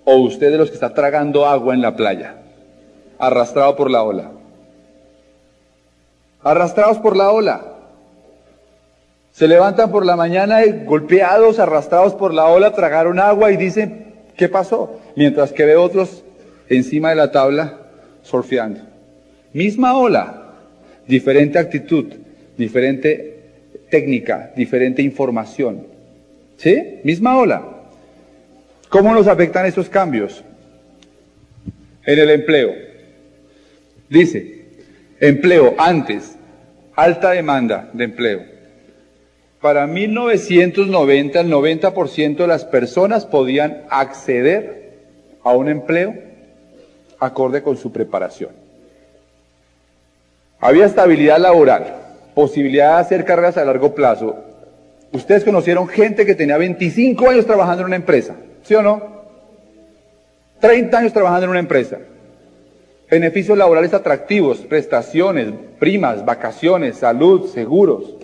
o 0.05 0.17
usted 0.17 0.51
de 0.51 0.59
los 0.59 0.71
que 0.71 0.75
está 0.75 0.95
tragando 0.95 1.47
agua 1.47 1.75
en 1.75 1.83
la 1.83 1.95
playa, 1.97 2.37
arrastrado 3.19 3.77
por 3.77 3.91
la 3.91 4.03
ola. 4.03 4.31
Arrastrados 6.43 6.99
por 6.99 7.17
la 7.17 7.31
ola. 7.31 7.63
Se 9.33 9.47
levantan 9.47 9.91
por 9.91 10.05
la 10.05 10.17
mañana 10.17 10.65
y 10.65 10.85
golpeados, 10.85 11.59
arrastrados 11.59 12.15
por 12.15 12.33
la 12.35 12.47
ola, 12.47 12.73
tragaron 12.73 13.21
agua 13.21 13.53
y 13.53 13.57
dicen, 13.57 14.15
¿qué 14.37 14.49
pasó? 14.49 14.99
Mientras 15.17 15.53
que 15.53 15.65
ve 15.65 15.77
otros 15.77 16.25
encima 16.69 17.11
de 17.11 17.17
la 17.17 17.31
tabla 17.31 17.79
surfeando. 18.23 18.81
Misma 19.53 19.97
ola, 19.97 20.55
diferente 21.07 21.59
actitud, 21.59 22.07
diferente 22.57 23.39
técnica, 23.91 24.53
diferente 24.57 25.03
información. 25.03 25.87
¿Sí? 26.57 27.01
Misma 27.05 27.39
ola. 27.39 27.65
¿Cómo 28.89 29.15
nos 29.15 29.27
afectan 29.27 29.67
esos 29.67 29.89
cambios? 29.89 30.43
En 32.05 32.19
el 32.19 32.31
empleo. 32.31 32.89
Dice, 34.09 34.65
empleo 35.21 35.75
antes, 35.79 36.37
alta 36.95 37.31
demanda 37.31 37.91
de 37.93 38.05
empleo. 38.05 38.43
Para 39.61 39.87
1990 39.87 41.41
el 41.41 41.51
90% 41.51 42.37
de 42.37 42.47
las 42.47 42.65
personas 42.65 43.27
podían 43.27 43.85
acceder 43.91 44.93
a 45.43 45.53
un 45.53 45.69
empleo 45.69 46.15
acorde 47.19 47.63
con 47.63 47.77
su 47.77 47.93
preparación. 47.93 48.51
Había 50.61 50.87
estabilidad 50.87 51.39
laboral, 51.39 51.97
posibilidad 52.35 52.97
de 52.97 53.01
hacer 53.01 53.25
carreras 53.25 53.57
a 53.57 53.65
largo 53.65 53.95
plazo. 53.95 54.37
Ustedes 55.13 55.45
conocieron 55.45 55.89
gente 55.89 56.25
que 56.25 56.35
tenía 56.35 56.57
25 56.57 57.29
años 57.29 57.47
trabajando 57.47 57.83
en 57.83 57.87
una 57.87 57.97
empresa, 57.97 58.37
¿sí 58.63 58.75
o 58.75 58.83
no? 58.83 59.19
30 60.61 60.99
años 60.99 61.13
trabajando 61.13 61.45
en 61.45 61.51
una 61.51 61.61
empresa. 61.61 61.99
Beneficios 63.11 63.57
laborales 63.57 63.95
atractivos, 63.95 64.59
prestaciones, 64.59 65.53
primas, 65.79 66.25
vacaciones, 66.25 66.97
salud, 66.97 67.49
seguros, 67.49 68.17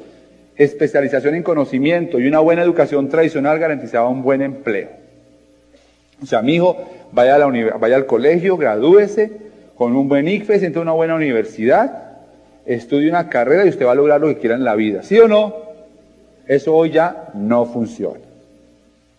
especialización 0.57 1.35
en 1.35 1.43
conocimiento 1.43 2.21
y 2.21 2.27
una 2.27 2.41
buena 2.41 2.63
educación 2.63 3.09
tradicional 3.09 3.59
garantizaba 3.59 4.09
un 4.09 4.23
buen 4.23 4.43
empleo. 4.43 4.91
O 6.23 6.27
sea, 6.27 6.43
mi 6.43 6.57
hijo 6.57 6.77
vaya, 7.13 7.37
a 7.37 7.39
la 7.39 7.77
vaya 7.79 7.97
al 7.97 8.07
colegio, 8.07 8.57
gradúese 8.57 9.33
con 9.75 9.97
un 9.97 10.09
buen 10.09 10.29
ICFES, 10.29 10.63
entre 10.63 10.83
una 10.83 10.93
buena 10.93 11.15
universidad, 11.15 12.19
estudie 12.67 13.09
una 13.09 13.29
carrera 13.29 13.65
y 13.65 13.71
usted 13.71 13.87
va 13.87 13.93
a 13.93 13.97
lograr 13.97 14.21
lo 14.21 14.29
que 14.29 14.39
quiera 14.39 14.55
en 14.55 14.65
la 14.65 14.75
vida. 14.75 15.03
¿Sí 15.03 15.19
o 15.19 15.29
no? 15.29 15.55
Eso 16.47 16.75
hoy 16.75 16.91
ya 16.91 17.31
no 17.35 17.65
funciona. 17.65 18.21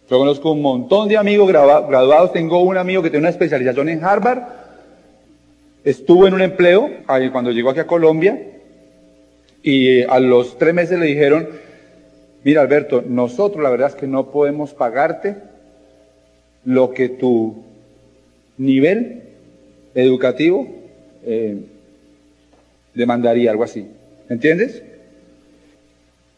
Yo 0.10 0.20
conozco 0.20 0.52
un 0.52 0.62
montón 0.62 1.10
de 1.10 1.18
amigos 1.18 1.48
graduados. 1.50 2.32
Tengo 2.32 2.62
un 2.62 2.78
amigo 2.78 3.02
que 3.02 3.10
tiene 3.10 3.24
una 3.24 3.30
especialización 3.30 3.90
en 3.90 4.04
Harvard. 4.04 4.44
Estuvo 5.86 6.26
en 6.26 6.34
un 6.34 6.42
empleo 6.42 6.90
cuando 7.32 7.52
llegó 7.52 7.70
aquí 7.70 7.80
a 7.80 7.86
Colombia 7.86 8.42
y 9.62 10.02
a 10.02 10.20
los 10.20 10.58
tres 10.58 10.74
meses 10.74 10.98
le 10.98 11.06
dijeron, 11.06 11.48
mira 12.44 12.62
Alberto, 12.62 13.04
nosotros 13.08 13.62
la 13.62 13.70
verdad 13.70 13.90
es 13.90 13.96
que 13.96 14.08
no 14.08 14.32
podemos 14.32 14.74
pagarte 14.74 15.36
lo 16.66 16.90
que 16.90 17.10
tu 17.10 17.64
nivel 18.58 19.26
educativo 19.94 20.68
eh, 21.24 21.58
demandaría, 22.96 23.52
algo 23.52 23.64
así. 23.64 23.88
¿Entiendes? 24.28 24.82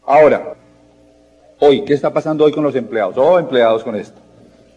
Ahora, 0.04 0.56
hoy, 1.58 1.86
¿qué 1.86 1.94
está 1.94 2.12
pasando 2.12 2.44
hoy 2.44 2.52
con 2.52 2.64
los 2.64 2.76
empleados? 2.76 3.16
Oh, 3.16 3.38
empleados 3.38 3.82
con 3.82 3.96
esto. 3.96 4.20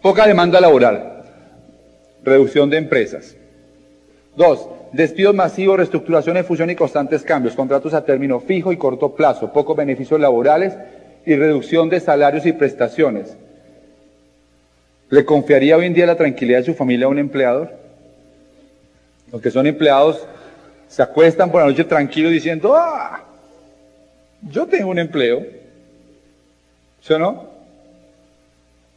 Poca 0.00 0.26
demanda 0.26 0.62
laboral, 0.62 1.24
reducción 2.24 2.70
de 2.70 2.78
empresas. 2.78 3.36
Dos, 4.34 4.66
despidos 4.92 5.34
masivos, 5.34 5.76
reestructuraciones, 5.76 6.46
fusión 6.46 6.70
y 6.70 6.74
constantes 6.74 7.22
cambios, 7.22 7.54
contratos 7.54 7.92
a 7.94 8.04
término 8.04 8.40
fijo 8.40 8.72
y 8.72 8.76
corto 8.76 9.14
plazo, 9.14 9.52
pocos 9.52 9.76
beneficios 9.76 10.18
laborales 10.18 10.74
y 11.26 11.36
reducción 11.36 11.88
de 11.88 12.00
salarios 12.00 12.46
y 12.46 12.52
prestaciones. 12.52 13.36
¿Le 15.10 15.24
confiaría 15.24 15.76
hoy 15.76 15.86
en 15.86 15.94
día 15.94 16.06
la 16.06 16.16
tranquilidad 16.16 16.60
de 16.60 16.64
su 16.64 16.74
familia 16.74 17.06
a 17.06 17.10
un 17.10 17.18
empleador? 17.18 17.70
Los 19.30 19.42
que 19.42 19.50
son 19.50 19.66
empleados 19.66 20.26
se 20.88 21.02
acuestan 21.02 21.50
por 21.50 21.60
la 21.60 21.66
noche 21.66 21.84
tranquilos 21.84 22.32
diciendo, 22.32 22.74
ah, 22.74 23.22
yo 24.42 24.66
tengo 24.66 24.90
un 24.90 24.98
empleo. 24.98 25.44
¿Sí 27.02 27.12
o 27.12 27.18
no? 27.18 27.50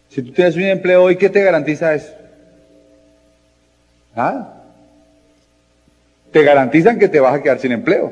Si 0.10 0.22
tú 0.22 0.32
tienes 0.32 0.56
un 0.56 0.64
empleo 0.64 1.04
hoy, 1.04 1.18
¿qué 1.18 1.30
te 1.30 1.44
garantiza 1.44 1.94
eso? 1.94 2.14
Nada. 4.16 4.55
Te 6.36 6.44
garantizan 6.44 7.00
que 7.00 7.08
te 7.08 7.22
vas 7.22 7.34
a 7.34 7.42
quedar 7.42 7.60
sin 7.60 7.72
empleo. 7.72 8.12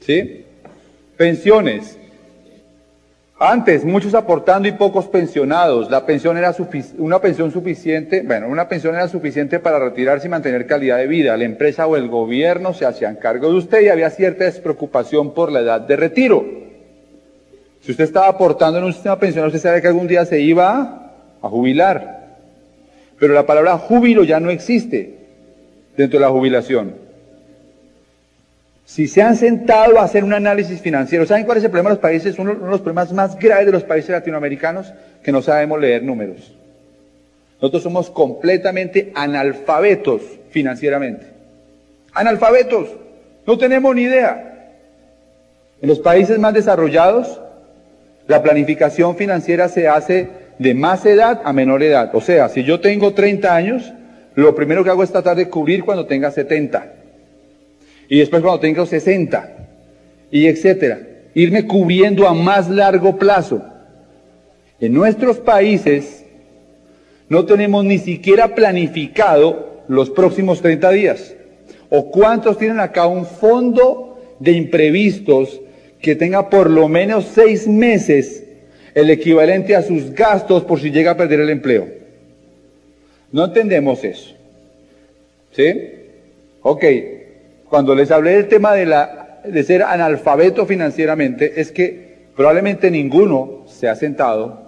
¿Sí? 0.00 0.44
Pensiones. 1.16 1.96
Antes, 3.38 3.82
muchos 3.82 4.12
aportando 4.12 4.68
y 4.68 4.72
pocos 4.72 5.06
pensionados. 5.06 5.90
La 5.90 6.04
pensión 6.04 6.36
era 6.36 6.54
una 6.98 7.18
pensión 7.18 7.50
suficiente, 7.50 8.20
bueno, 8.20 8.46
una 8.46 8.68
pensión 8.68 8.94
era 8.94 9.08
suficiente 9.08 9.58
para 9.58 9.78
retirarse 9.78 10.26
y 10.26 10.30
mantener 10.30 10.66
calidad 10.66 10.98
de 10.98 11.06
vida. 11.06 11.34
La 11.38 11.44
empresa 11.44 11.86
o 11.86 11.96
el 11.96 12.08
gobierno 12.08 12.74
se 12.74 12.84
hacían 12.84 13.16
cargo 13.16 13.48
de 13.48 13.56
usted 13.56 13.80
y 13.80 13.88
había 13.88 14.10
cierta 14.10 14.44
despreocupación 14.44 15.32
por 15.32 15.50
la 15.50 15.60
edad 15.60 15.80
de 15.80 15.96
retiro. 15.96 16.44
Si 17.80 17.92
usted 17.92 18.04
estaba 18.04 18.28
aportando 18.28 18.80
en 18.80 18.84
un 18.84 18.92
sistema 18.92 19.18
pensional, 19.18 19.46
usted 19.46 19.62
sabe 19.62 19.80
que 19.80 19.88
algún 19.88 20.08
día 20.08 20.26
se 20.26 20.38
iba 20.42 21.14
a 21.40 21.48
jubilar. 21.48 22.36
Pero 23.18 23.32
la 23.32 23.46
palabra 23.46 23.78
júbilo 23.78 24.24
ya 24.24 24.40
no 24.40 24.50
existe 24.50 25.19
dentro 26.00 26.18
de 26.18 26.24
la 26.24 26.32
jubilación. 26.32 26.94
Si 28.86 29.06
se 29.06 29.20
han 29.20 29.36
sentado 29.36 30.00
a 30.00 30.04
hacer 30.04 30.24
un 30.24 30.32
análisis 30.32 30.80
financiero, 30.80 31.26
¿saben 31.26 31.44
cuál 31.44 31.58
es 31.58 31.64
el 31.64 31.70
problema 31.70 31.90
de 31.90 31.96
los 31.96 32.02
países? 32.02 32.38
Uno, 32.38 32.54
de 32.54 32.70
los 32.70 32.80
problemas 32.80 33.12
más 33.12 33.38
graves 33.38 33.66
de 33.66 33.72
los 33.72 33.84
países 33.84 34.08
latinoamericanos, 34.08 34.94
que 35.22 35.30
no 35.30 35.42
sabemos 35.42 35.78
leer 35.78 36.02
números. 36.02 36.54
Nosotros 37.60 37.82
somos 37.82 38.08
completamente 38.08 39.12
analfabetos 39.14 40.22
financieramente. 40.48 41.26
Analfabetos. 42.14 42.88
No 43.46 43.58
tenemos 43.58 43.94
ni 43.94 44.02
idea. 44.02 44.70
En 45.82 45.88
los 45.88 45.98
países 45.98 46.38
más 46.38 46.54
desarrollados, 46.54 47.42
la 48.26 48.42
planificación 48.42 49.16
financiera 49.16 49.68
se 49.68 49.86
hace 49.86 50.30
de 50.58 50.72
más 50.72 51.04
edad 51.04 51.42
a 51.44 51.52
menor 51.52 51.82
edad. 51.82 52.10
O 52.14 52.22
sea, 52.22 52.48
si 52.48 52.64
yo 52.64 52.80
tengo 52.80 53.12
30 53.12 53.54
años, 53.54 53.92
lo 54.34 54.54
primero 54.54 54.84
que 54.84 54.90
hago 54.90 55.02
es 55.02 55.10
tratar 55.10 55.36
de 55.36 55.48
cubrir 55.48 55.84
cuando 55.84 56.06
tenga 56.06 56.30
70 56.30 56.94
y 58.08 58.18
después 58.18 58.42
cuando 58.42 58.60
tenga 58.60 58.84
60 58.86 59.56
y 60.30 60.46
etcétera. 60.46 61.00
Irme 61.34 61.66
cubriendo 61.66 62.26
a 62.26 62.34
más 62.34 62.68
largo 62.68 63.16
plazo. 63.16 63.62
En 64.80 64.92
nuestros 64.92 65.38
países 65.38 66.24
no 67.28 67.44
tenemos 67.44 67.84
ni 67.84 67.98
siquiera 67.98 68.54
planificado 68.54 69.82
los 69.86 70.10
próximos 70.10 70.60
30 70.60 70.90
días. 70.90 71.34
¿O 71.88 72.10
cuántos 72.10 72.58
tienen 72.58 72.80
acá 72.80 73.06
un 73.06 73.26
fondo 73.26 74.18
de 74.38 74.52
imprevistos 74.52 75.60
que 76.00 76.16
tenga 76.16 76.48
por 76.48 76.70
lo 76.70 76.88
menos 76.88 77.26
seis 77.32 77.68
meses 77.68 78.44
el 78.94 79.10
equivalente 79.10 79.76
a 79.76 79.82
sus 79.82 80.12
gastos 80.12 80.64
por 80.64 80.80
si 80.80 80.90
llega 80.90 81.12
a 81.12 81.16
perder 81.16 81.40
el 81.40 81.50
empleo? 81.50 81.99
No 83.32 83.44
entendemos 83.44 84.02
eso. 84.04 84.34
¿Sí? 85.52 85.92
Ok, 86.62 86.84
cuando 87.68 87.94
les 87.94 88.10
hablé 88.10 88.32
del 88.32 88.48
tema 88.48 88.74
de, 88.74 88.86
la, 88.86 89.40
de 89.44 89.62
ser 89.62 89.82
analfabeto 89.82 90.66
financieramente, 90.66 91.60
es 91.60 91.72
que 91.72 92.18
probablemente 92.36 92.90
ninguno 92.90 93.64
se 93.66 93.88
ha 93.88 93.96
sentado, 93.96 94.60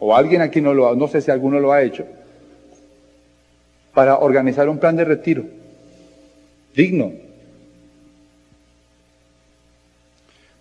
o 0.00 0.14
alguien 0.14 0.40
aquí 0.40 0.60
no 0.60 0.74
lo 0.74 0.88
ha, 0.88 0.96
no 0.96 1.08
sé 1.08 1.20
si 1.20 1.30
alguno 1.30 1.60
lo 1.60 1.72
ha 1.72 1.82
hecho, 1.82 2.06
para 3.94 4.18
organizar 4.18 4.68
un 4.68 4.78
plan 4.78 4.96
de 4.96 5.04
retiro 5.04 5.44
digno. 6.76 7.12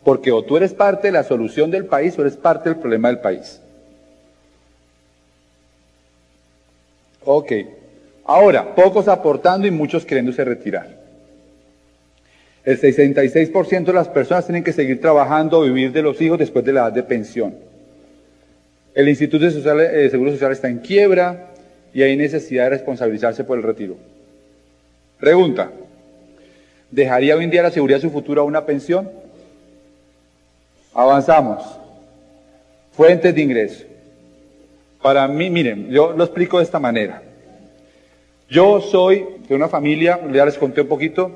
Porque 0.03 0.31
o 0.31 0.43
tú 0.43 0.57
eres 0.57 0.73
parte 0.73 1.09
de 1.09 1.11
la 1.11 1.23
solución 1.23 1.69
del 1.69 1.85
país 1.85 2.17
o 2.17 2.21
eres 2.21 2.37
parte 2.37 2.69
del 2.69 2.79
problema 2.79 3.09
del 3.09 3.19
país. 3.19 3.59
Ok. 7.25 7.51
Ahora, 8.25 8.73
pocos 8.73 9.07
aportando 9.07 9.67
y 9.67 9.71
muchos 9.71 10.05
queriéndose 10.05 10.43
retirar. 10.43 10.87
El 12.63 12.79
66% 12.79 13.85
de 13.85 13.93
las 13.93 14.07
personas 14.07 14.45
tienen 14.45 14.63
que 14.63 14.73
seguir 14.73 14.99
trabajando 14.99 15.59
o 15.59 15.63
vivir 15.63 15.91
de 15.91 16.01
los 16.01 16.19
hijos 16.21 16.39
después 16.39 16.65
de 16.65 16.73
la 16.73 16.81
edad 16.81 16.93
de 16.93 17.03
pensión. 17.03 17.55
El 18.95 19.07
Instituto 19.09 19.45
de, 19.45 20.09
Seguro 20.09 20.31
Social 20.31 20.51
está 20.51 20.67
en 20.67 20.79
quiebra 20.79 21.51
y 21.93 22.01
hay 22.01 22.17
necesidad 22.17 22.63
de 22.63 22.69
responsabilizarse 22.71 23.43
por 23.43 23.57
el 23.57 23.63
retiro. 23.63 23.97
Pregunta, 25.19 25.71
¿dejaría 26.89 27.35
hoy 27.35 27.43
en 27.43 27.51
día 27.51 27.61
la 27.61 27.71
seguridad 27.71 27.97
de 27.97 28.07
su 28.07 28.09
futuro 28.09 28.41
a 28.41 28.45
una 28.45 28.65
pensión? 28.65 29.11
Avanzamos. 30.93 31.63
Fuentes 32.93 33.35
de 33.35 33.41
ingreso. 33.41 33.85
Para 35.05 35.27
mí, 35.27 35.51
miren, 35.51 35.91
yo 35.91 36.13
lo 36.13 36.23
explico 36.23 36.57
de 36.57 36.63
esta 36.63 36.79
manera. 36.79 37.21
Yo 38.49 38.81
soy 38.81 39.23
de 39.47 39.53
una 39.53 39.67
familia, 39.67 40.19
ya 40.33 40.43
les 40.43 40.57
conté 40.57 40.81
un 40.81 40.87
poquito, 40.87 41.31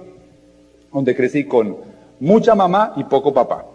donde 0.92 1.16
crecí 1.16 1.44
con 1.44 1.78
mucha 2.20 2.56
mamá 2.56 2.94
y 2.96 3.04
poco 3.04 3.32
papá. 3.32 3.68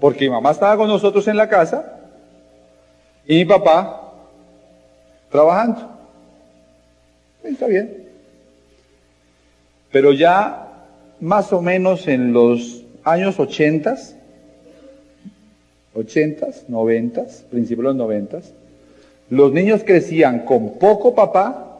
Porque 0.00 0.24
mi 0.24 0.30
mamá 0.30 0.50
estaba 0.50 0.76
con 0.76 0.88
nosotros 0.88 1.28
en 1.28 1.36
la 1.36 1.48
casa 1.48 2.00
y 3.24 3.36
mi 3.36 3.44
papá 3.44 4.14
trabajando. 5.30 5.96
Está 7.44 7.68
bien. 7.68 8.08
Pero 9.92 10.10
ya 10.10 10.86
más 11.20 11.52
o 11.52 11.62
menos 11.62 12.08
en 12.08 12.32
los 12.32 12.82
años 13.04 13.38
80, 13.38 13.96
80, 15.98 16.46
90, 16.68 17.24
principios 17.50 17.78
de 17.78 17.82
los 17.82 17.96
90, 17.96 18.40
los 19.30 19.52
niños 19.52 19.82
crecían 19.84 20.44
con 20.44 20.78
poco 20.78 21.14
papá 21.14 21.78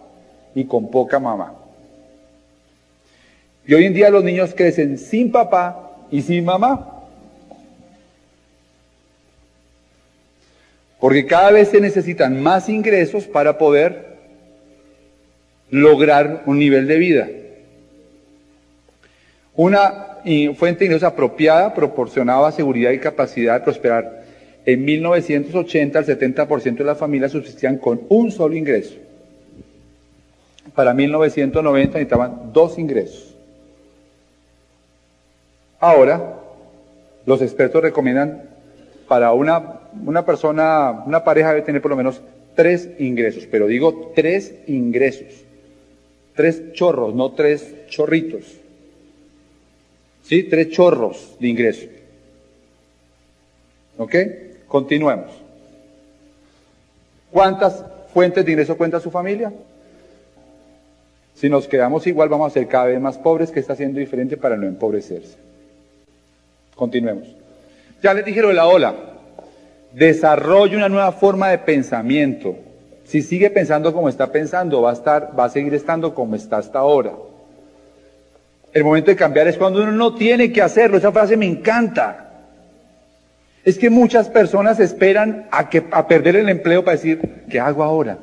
y 0.55 0.65
con 0.65 0.91
poca 0.91 1.19
mamá. 1.19 1.55
Y 3.67 3.75
hoy 3.75 3.85
en 3.85 3.95
día 3.95 4.11
los 4.11 4.25
niños 4.25 4.55
crecen 4.55 4.99
sin 4.99 5.31
papá 5.31 5.97
y 6.11 6.23
sin 6.23 6.45
mamá. 6.45 6.95
Porque 10.99 11.27
cada 11.27 11.53
vez 11.53 11.69
se 11.69 11.81
necesitan 11.81 12.43
más 12.43 12.69
ingresos 12.69 13.25
para 13.27 13.57
poder 13.57 14.09
lograr 15.71 16.43
un 16.47 16.59
nivel 16.59 16.87
de 16.89 16.99
vida. 16.99 17.29
Una 19.55 20.08
fuente 20.55 20.81
de 20.81 20.87
ingresos 20.87 21.09
apropiada 21.09 21.75
proporcionaba 21.75 22.53
seguridad 22.53 22.91
y 22.91 22.99
capacidad 22.99 23.55
de 23.55 23.65
prosperar. 23.65 24.25
En 24.67 24.85
1980 24.85 25.99
el 25.99 26.07
70% 26.07 26.77
de 26.77 26.85
las 26.85 26.99
familias 26.99 27.33
subsistían 27.33 27.79
con 27.79 28.03
un 28.09 28.31
solo 28.31 28.55
ingreso. 28.55 28.95
Para 30.75 30.93
1990 30.93 31.95
necesitaban 31.95 32.53
dos 32.53 32.79
ingresos. 32.79 33.35
Ahora, 35.81 36.35
los 37.25 37.41
expertos 37.41 37.83
recomiendan 37.83 38.43
para 39.07 39.33
una, 39.33 39.81
una 40.05 40.27
persona, 40.27 41.03
una 41.07 41.25
pareja 41.25 41.51
debe 41.51 41.63
tener 41.63 41.81
por 41.81 41.91
lo 41.91 41.97
menos 41.97 42.21
tres 42.55 42.91
ingresos, 42.99 43.47
pero 43.51 43.67
digo 43.67 44.13
tres 44.15 44.55
ingresos. 44.67 45.45
Tres 46.35 46.73
chorros, 46.73 47.15
no 47.15 47.33
tres 47.33 47.75
chorritos. 47.89 48.45
¿Sí? 50.29 50.43
Tres 50.43 50.69
chorros 50.69 51.37
de 51.41 51.49
ingreso. 51.49 51.87
¿Ok? 53.97 54.15
Continuemos. 54.67 55.31
¿Cuántas 57.31 57.83
fuentes 58.13 58.45
de 58.45 58.53
ingreso 58.53 58.77
cuenta 58.77 59.01
su 59.01 59.11
familia? 59.11 59.51
Si 61.35 61.49
nos 61.49 61.67
quedamos 61.67 62.07
igual, 62.07 62.29
vamos 62.29 62.51
a 62.51 62.55
ser 62.55 62.69
cada 62.69 62.87
vez 62.87 63.01
más 63.01 63.17
pobres. 63.17 63.51
¿Qué 63.51 63.61
está 63.61 63.73
haciendo 63.73 64.01
diferente 64.01 64.37
para 64.37 64.57
no 64.57 64.67
empobrecerse? 64.67 65.37
Continuemos. 66.77 67.29
Ya 68.03 68.13
les 68.13 68.27
dije 68.27 68.43
lo 68.43 68.49
de 68.49 68.55
la 68.55 68.67
ola. 68.67 68.95
Desarrolle 69.95 70.77
una 70.77 70.91
nueva 70.91 71.13
forma 71.13 71.49
de 71.49 71.59
pensamiento. 71.59 72.55
Si 73.05 73.23
sigue 73.23 73.49
pensando 73.49 73.95
como 73.95 74.11
está 74.11 74.31
pensando, 74.31 74.83
va 74.83 74.91
a 74.91 74.95
estar, 74.95 75.33
va 75.39 75.47
a 75.47 75.51
seguir 75.51 75.73
estando 75.73 76.15
como 76.15 76.37
está 76.37 76.59
hasta 76.59 76.81
ahora. 76.81 77.15
El 78.79 78.85
momento 78.85 79.11
de 79.11 79.17
cambiar 79.17 79.49
es 79.49 79.57
cuando 79.57 79.83
uno 79.83 79.91
no 79.91 80.15
tiene 80.15 80.53
que 80.53 80.63
hacerlo. 80.63 80.99
Esa 80.99 81.11
frase 81.11 81.37
me 81.37 81.47
encanta. 81.47 82.27
Es 83.65 83.77
que 83.77 83.91
muchas 83.91 84.29
personas 84.29 84.79
esperan 84.79 85.49
a, 85.51 85.69
que, 85.69 85.85
a 85.91 86.07
perder 86.07 86.37
el 86.37 86.49
empleo 86.49 86.85
para 86.85 86.97
decir, 86.97 87.21
¿qué 87.51 87.59
hago 87.59 87.83
ahora? 87.83 88.19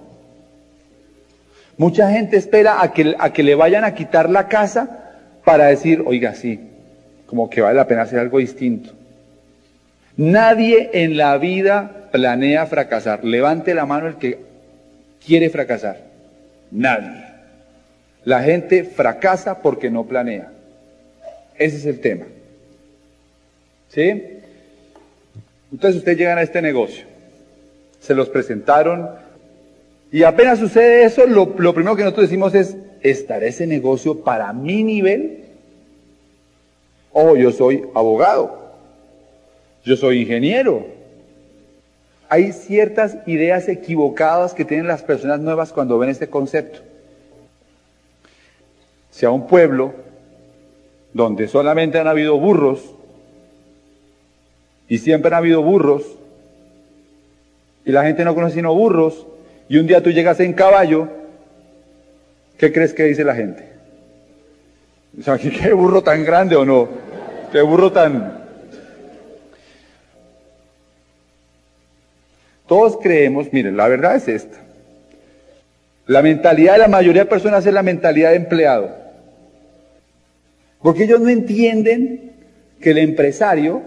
Mucha 1.75 2.09
gente 2.09 2.37
espera 2.37 2.81
a 2.81 2.93
que, 2.93 3.15
a 3.19 3.33
que 3.33 3.43
le 3.43 3.53
vayan 3.53 3.83
a 3.83 3.93
quitar 3.93 4.29
la 4.29 4.47
casa 4.47 5.13
para 5.43 5.65
decir, 5.65 6.01
oiga, 6.05 6.33
sí, 6.35 6.61
como 7.25 7.49
que 7.49 7.59
vale 7.59 7.75
la 7.75 7.85
pena 7.85 8.03
hacer 8.03 8.19
algo 8.19 8.37
distinto. 8.37 8.91
Nadie 10.15 10.89
en 10.93 11.17
la 11.17 11.37
vida 11.37 12.07
planea 12.13 12.65
fracasar. 12.65 13.25
Levante 13.25 13.73
la 13.73 13.85
mano 13.85 14.07
el 14.07 14.15
que 14.15 14.39
quiere 15.19 15.49
fracasar. 15.49 15.97
Nadie. 16.71 17.35
La 18.25 18.41
gente 18.41 18.83
fracasa 18.83 19.61
porque 19.61 19.91
no 19.91 20.05
planea. 20.05 20.51
Ese 21.57 21.77
es 21.77 21.85
el 21.85 21.99
tema. 21.99 22.25
¿Sí? 23.89 24.23
Entonces 25.71 25.99
ustedes 25.99 26.17
llegan 26.17 26.39
a 26.39 26.41
este 26.41 26.61
negocio. 26.61 27.05
Se 27.99 28.15
los 28.15 28.29
presentaron. 28.29 29.09
Y 30.11 30.23
apenas 30.23 30.57
sucede 30.57 31.05
eso, 31.05 31.27
lo, 31.27 31.53
primero 31.53 31.95
que 31.95 32.03
nosotros 32.03 32.27
decimos 32.27 32.55
es, 32.55 32.75
¿estará 33.01 33.45
ese 33.45 33.67
negocio 33.67 34.23
para 34.23 34.51
mi 34.53 34.83
nivel? 34.83 35.43
Oh, 37.13 37.35
yo 37.35 37.51
soy 37.51 37.83
abogado. 37.93 38.73
Yo 39.83 39.95
soy 39.95 40.21
ingeniero. 40.21 40.88
Hay 42.27 42.53
ciertas 42.53 43.17
ideas 43.27 43.69
equivocadas 43.69 44.55
que 44.55 44.65
tienen 44.65 44.88
las 44.88 45.03
personas 45.03 45.39
nuevas 45.41 45.71
cuando 45.71 45.99
ven 45.99 46.09
este 46.09 46.27
concepto 46.27 46.94
sea 49.15 49.32
un 49.32 49.47
pueblo 49.47 49.93
donde 51.13 51.47
solamente 51.47 51.97
han 51.97 52.08
habido 52.08 52.38
burros 52.38 52.84
y 54.89 54.97
siempre 54.97 55.30
han 55.30 55.36
habido 55.36 55.62
burros 55.63 56.04
y 57.86 57.93
la 57.93 58.04
gente 58.04 58.25
no 58.25 58.36
conoce 58.36 58.56
sino 58.56 58.75
burros 58.75 59.25
y 59.69 59.78
un 59.78 59.88
día 59.88 60.04
tú 60.04 60.12
llegas 60.12 60.41
en 60.41 60.51
caballo, 60.51 61.08
¿qué 62.58 62.73
crees 62.73 62.93
que 62.93 63.06
dice 63.06 63.23
la 63.23 63.36
gente? 63.36 63.69
¿qué 65.62 65.71
burro 65.71 66.04
tan 66.04 66.25
grande 66.25 66.58
o 66.58 66.65
no? 66.65 66.89
¿Qué 67.54 67.62
burro 67.62 67.93
tan... 67.93 68.43
Todos 72.67 72.97
creemos, 73.01 73.54
miren, 73.54 73.78
la 73.78 73.88
verdad 73.88 74.17
es 74.17 74.28
esta. 74.28 74.58
La 76.06 76.21
mentalidad 76.21 76.73
de 76.73 76.80
la 76.80 76.88
mayoría 76.89 77.23
de 77.23 77.30
personas 77.30 77.65
es 77.65 77.73
la 77.73 77.82
mentalidad 77.82 78.32
de 78.32 78.36
empleado. 78.36 79.04
Porque 80.86 81.06
ellos 81.06 81.19
no 81.19 81.30
entienden 81.30 82.34
que 82.80 82.91
el 82.91 83.00
empresario 83.00 83.82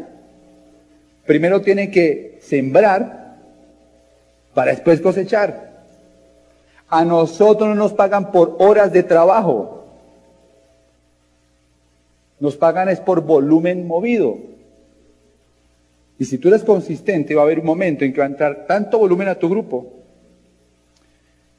primero 1.27 1.61
tiene 1.63 1.93
que 1.93 2.41
sembrar 2.43 3.37
para 4.53 4.73
después 4.73 5.01
cosechar. 5.01 5.85
A 6.89 7.05
nosotros 7.05 7.69
no 7.69 7.77
nos 7.77 7.93
pagan 7.93 8.33
por 8.33 8.57
horas 8.59 8.93
de 8.93 9.05
trabajo. 9.05 9.87
Nos 12.41 12.57
pagan 12.57 12.89
es 12.89 12.99
por 12.99 13.21
volumen 13.21 13.87
movido. 13.87 14.37
Y 16.19 16.25
si 16.25 16.37
tú 16.37 16.49
eres 16.49 16.65
consistente, 16.65 17.37
va 17.37 17.43
a 17.43 17.45
haber 17.45 17.61
un 17.61 17.67
momento 17.67 18.05
en 18.05 18.13
que 18.13 18.19
va 18.19 18.25
a 18.25 18.31
entrar 18.31 18.67
tanto 18.67 18.99
volumen 18.99 19.29
a 19.29 19.37
tu 19.37 19.49
grupo 19.49 19.87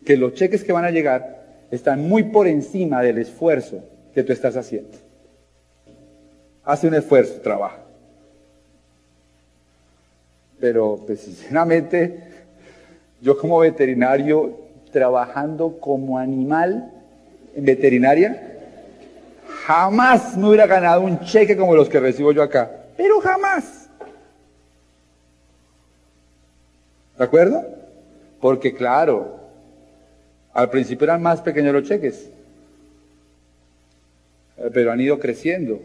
que 0.05 0.17
los 0.17 0.33
cheques 0.33 0.65
que 0.65 0.73
van 0.73 0.83
a 0.83 0.91
llegar 0.91 1.63
están 1.71 2.09
muy 2.09 2.23
por 2.23 2.45
encima 2.45 3.01
del 3.01 3.19
esfuerzo 3.19 3.85
que 4.13 4.23
tú 4.23 4.33
estás 4.33 4.57
haciendo 4.57 5.07
hace 6.69 6.87
un 6.87 6.93
esfuerzo, 6.93 7.41
trabaja. 7.41 7.77
Pero, 10.59 11.03
pues, 11.05 11.21
sinceramente, 11.21 12.23
yo 13.21 13.37
como 13.37 13.59
veterinario, 13.59 14.55
trabajando 14.91 15.79
como 15.79 16.19
animal 16.19 16.91
en 17.55 17.65
veterinaria, 17.65 18.57
jamás 19.65 20.37
me 20.37 20.47
hubiera 20.47 20.67
ganado 20.67 21.01
un 21.01 21.19
cheque 21.21 21.57
como 21.57 21.75
los 21.75 21.89
que 21.89 21.99
recibo 21.99 22.31
yo 22.31 22.43
acá. 22.43 22.69
Pero 22.95 23.19
jamás. 23.19 23.89
¿De 27.17 27.23
acuerdo? 27.23 27.65
Porque 28.39 28.75
claro, 28.75 29.39
al 30.53 30.69
principio 30.69 31.05
eran 31.05 31.21
más 31.21 31.41
pequeños 31.41 31.73
los 31.73 31.83
cheques, 31.83 32.29
pero 34.71 34.91
han 34.91 35.01
ido 35.01 35.19
creciendo 35.19 35.79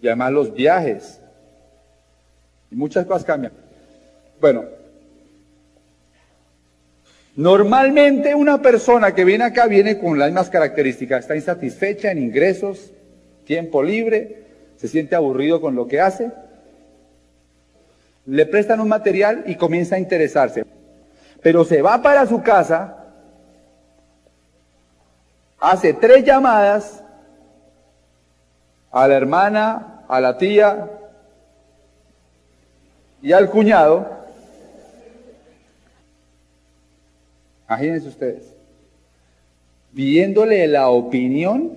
y 0.00 0.06
además 0.06 0.32
los 0.32 0.54
viajes. 0.54 1.20
Y 2.70 2.76
muchas 2.76 3.06
cosas 3.06 3.24
cambian. 3.24 3.52
Bueno, 4.40 4.64
normalmente 7.34 8.34
una 8.34 8.60
persona 8.62 9.14
que 9.14 9.24
viene 9.24 9.44
acá 9.44 9.66
viene 9.66 9.98
con 9.98 10.18
las 10.18 10.28
mismas 10.28 10.50
características. 10.50 11.20
Está 11.20 11.36
insatisfecha 11.36 12.10
en 12.10 12.18
ingresos, 12.18 12.92
tiempo 13.44 13.82
libre, 13.82 14.44
se 14.76 14.88
siente 14.88 15.16
aburrido 15.16 15.60
con 15.60 15.74
lo 15.74 15.88
que 15.88 16.00
hace. 16.00 16.30
Le 18.26 18.46
prestan 18.46 18.80
un 18.80 18.88
material 18.88 19.44
y 19.46 19.56
comienza 19.56 19.96
a 19.96 19.98
interesarse. 19.98 20.64
Pero 21.42 21.64
se 21.64 21.82
va 21.82 22.02
para 22.02 22.26
su 22.26 22.42
casa, 22.42 23.06
hace 25.58 25.94
tres 25.94 26.24
llamadas 26.24 27.02
a 28.90 29.08
la 29.08 29.14
hermana, 29.16 30.04
a 30.08 30.20
la 30.20 30.38
tía 30.38 30.90
y 33.22 33.32
al 33.32 33.50
cuñado. 33.50 34.18
Imagínense 37.68 38.08
ustedes, 38.08 38.54
pidiéndole 39.94 40.66
la 40.68 40.88
opinión 40.88 41.76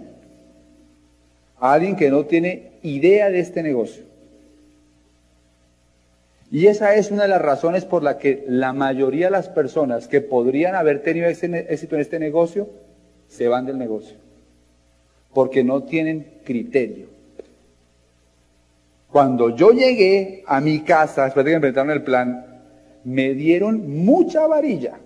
a 1.60 1.74
alguien 1.74 1.95
que 1.95 2.10
no 2.10 2.26
tiene 2.26 2.71
idea 2.82 3.30
de 3.30 3.39
este 3.39 3.62
negocio. 3.62 4.06
Y 6.50 6.67
esa 6.67 6.95
es 6.95 7.12
una 7.12 7.24
de 7.24 7.30
las 7.30 7.41
razones 7.41 7.86
por 7.86 8.04
la 8.04 8.17
que 8.17 8.43
la 8.47 8.74
mayoría 8.74 9.28
de 9.28 9.32
las 9.32 9.47
personas 9.47 10.08
que 10.08 10.19
podrían 10.19 10.76
haber 10.76 11.02
tenido 11.02 11.28
éxito 11.28 11.95
en 11.95 12.02
este 12.02 12.19
negocio 12.19 12.69
se 13.30 13.47
van 13.47 13.65
del 13.65 13.78
negocio 13.78 14.17
porque 15.34 15.63
no 15.63 15.84
tienen 15.84 16.26
criterio. 16.44 17.08
Cuando 19.12 19.56
yo 19.56 19.72
llegué 19.72 20.44
a 20.48 20.62
mi 20.62 20.82
casa, 20.82 21.26
después 21.26 21.46
de 21.46 21.52
que 21.52 21.58
me 21.58 21.62
presentaron 21.62 21.91
el 21.91 22.04
plan, 22.04 22.46
me 23.04 23.34
dieron 23.34 24.04
mucha 24.04 24.48
varilla. 24.48 25.00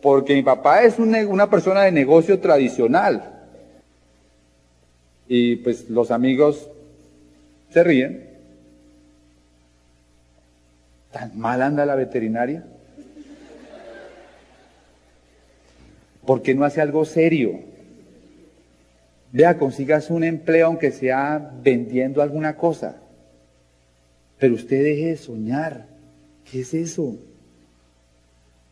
Porque 0.00 0.34
mi 0.34 0.42
papá 0.42 0.82
es 0.82 0.98
una 0.98 1.50
persona 1.50 1.82
de 1.82 1.92
negocio 1.92 2.38
tradicional. 2.40 3.30
Y 5.28 5.56
pues 5.56 5.88
los 5.88 6.10
amigos 6.10 6.68
se 7.70 7.82
ríen. 7.82 8.28
¿Tan 11.10 11.38
mal 11.38 11.62
anda 11.62 11.86
la 11.86 11.94
veterinaria? 11.94 12.64
¿Por 16.34 16.42
qué 16.42 16.52
no 16.52 16.64
hace 16.64 16.80
algo 16.80 17.04
serio? 17.04 17.60
Vea, 19.30 19.56
consigas 19.56 20.10
un 20.10 20.24
empleo 20.24 20.66
aunque 20.66 20.90
sea 20.90 21.52
vendiendo 21.62 22.22
alguna 22.22 22.56
cosa. 22.56 22.96
Pero 24.40 24.54
usted 24.54 24.82
deje 24.82 25.10
de 25.10 25.16
soñar. 25.16 25.86
¿Qué 26.50 26.62
es 26.62 26.74
eso? 26.74 27.16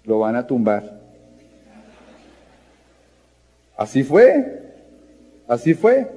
Lo 0.02 0.18
van 0.18 0.34
a 0.34 0.44
tumbar. 0.44 1.00
Así 3.76 4.02
fue. 4.02 4.74
Así 5.46 5.74
fue. 5.74 6.10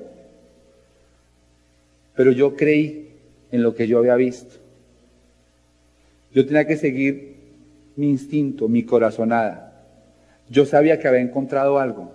Pero 2.16 2.32
yo 2.32 2.56
creí 2.56 3.12
en 3.52 3.62
lo 3.62 3.76
que 3.76 3.88
yo 3.88 4.00
había 4.00 4.16
visto. 4.16 4.56
Yo 6.34 6.44
tenía 6.44 6.66
que 6.66 6.76
seguir 6.76 7.36
mi 7.96 8.10
instinto, 8.10 8.68
mi 8.68 8.82
corazonada. 8.82 9.65
Yo 10.50 10.66
sabía 10.66 11.00
que 11.00 11.08
había 11.08 11.22
encontrado 11.22 11.80
algo. 11.80 12.12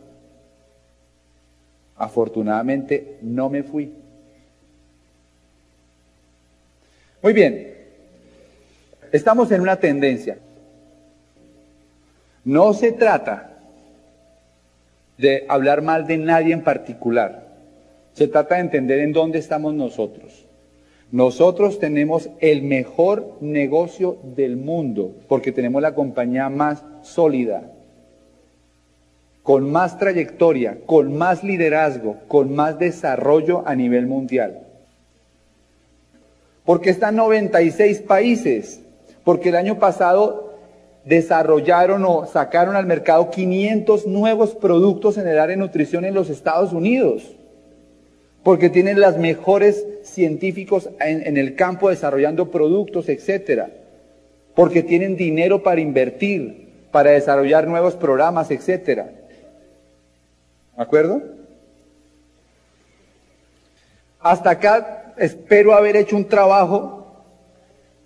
Afortunadamente 1.97 3.19
no 3.23 3.51
me 3.51 3.62
fui. 3.62 3.93
Muy 7.23 7.33
bien, 7.35 7.75
estamos 9.12 9.51
en 9.53 9.61
una 9.61 9.77
tendencia. 9.77 10.38
No 12.45 12.73
se 12.73 12.93
trata 12.93 13.59
de 15.19 15.45
hablar 15.49 15.83
mal 15.83 16.07
de 16.07 16.16
nadie 16.16 16.55
en 16.55 16.64
particular. 16.64 17.47
Se 18.14 18.27
trata 18.27 18.55
de 18.55 18.62
entender 18.62 19.01
en 19.01 19.12
dónde 19.12 19.38
estamos 19.38 19.75
nosotros. 19.75 20.47
Nosotros 21.12 21.79
tenemos 21.79 22.31
el 22.40 22.62
mejor 22.62 23.37
negocio 23.40 24.19
del 24.23 24.57
mundo 24.57 25.14
porque 25.29 25.53
tenemos 25.53 25.83
la 25.83 25.95
compañía 25.95 26.49
más 26.49 26.83
sólida, 27.03 27.71
con 29.42 29.70
más 29.70 29.98
trayectoria, 29.98 30.79
con 30.87 31.16
más 31.16 31.42
liderazgo, 31.42 32.16
con 32.29 32.55
más 32.55 32.79
desarrollo 32.79 33.66
a 33.66 33.74
nivel 33.74 34.07
mundial. 34.07 34.61
Porque 36.64 36.90
están 36.90 37.16
96 37.16 38.03
países, 38.03 38.81
porque 39.24 39.48
el 39.48 39.57
año 39.57 39.79
pasado 39.79 40.50
desarrollaron 41.05 42.05
o 42.05 42.26
sacaron 42.26 42.76
al 42.76 42.87
mercado 42.87 43.31
500 43.31 44.07
nuevos 44.07 44.55
productos 44.55 45.16
en 45.16 45.26
el 45.26 45.38
área 45.38 45.57
de 45.57 45.62
nutrición 45.62 46.05
en 46.05 46.14
los 46.14 46.29
Estados 46.29 46.72
Unidos, 46.72 47.35
porque 48.42 48.68
tienen 48.68 49.00
los 49.00 49.16
mejores 49.16 49.87
científicos 50.03 50.90
en, 51.00 51.26
en 51.26 51.37
el 51.38 51.55
campo 51.55 51.88
desarrollando 51.88 52.50
productos, 52.50 53.09
etcétera, 53.09 53.70
porque 54.55 54.83
tienen 54.83 55.16
dinero 55.16 55.62
para 55.62 55.81
invertir, 55.81 56.68
para 56.90 57.12
desarrollar 57.12 57.66
nuevos 57.66 57.96
programas, 57.96 58.50
etcétera. 58.50 59.12
¿De 60.76 60.83
acuerdo? 60.83 61.22
Hasta 64.20 64.50
acá 64.50 65.14
espero 65.16 65.74
haber 65.74 65.96
hecho 65.96 66.16
un 66.16 66.28
trabajo 66.28 67.06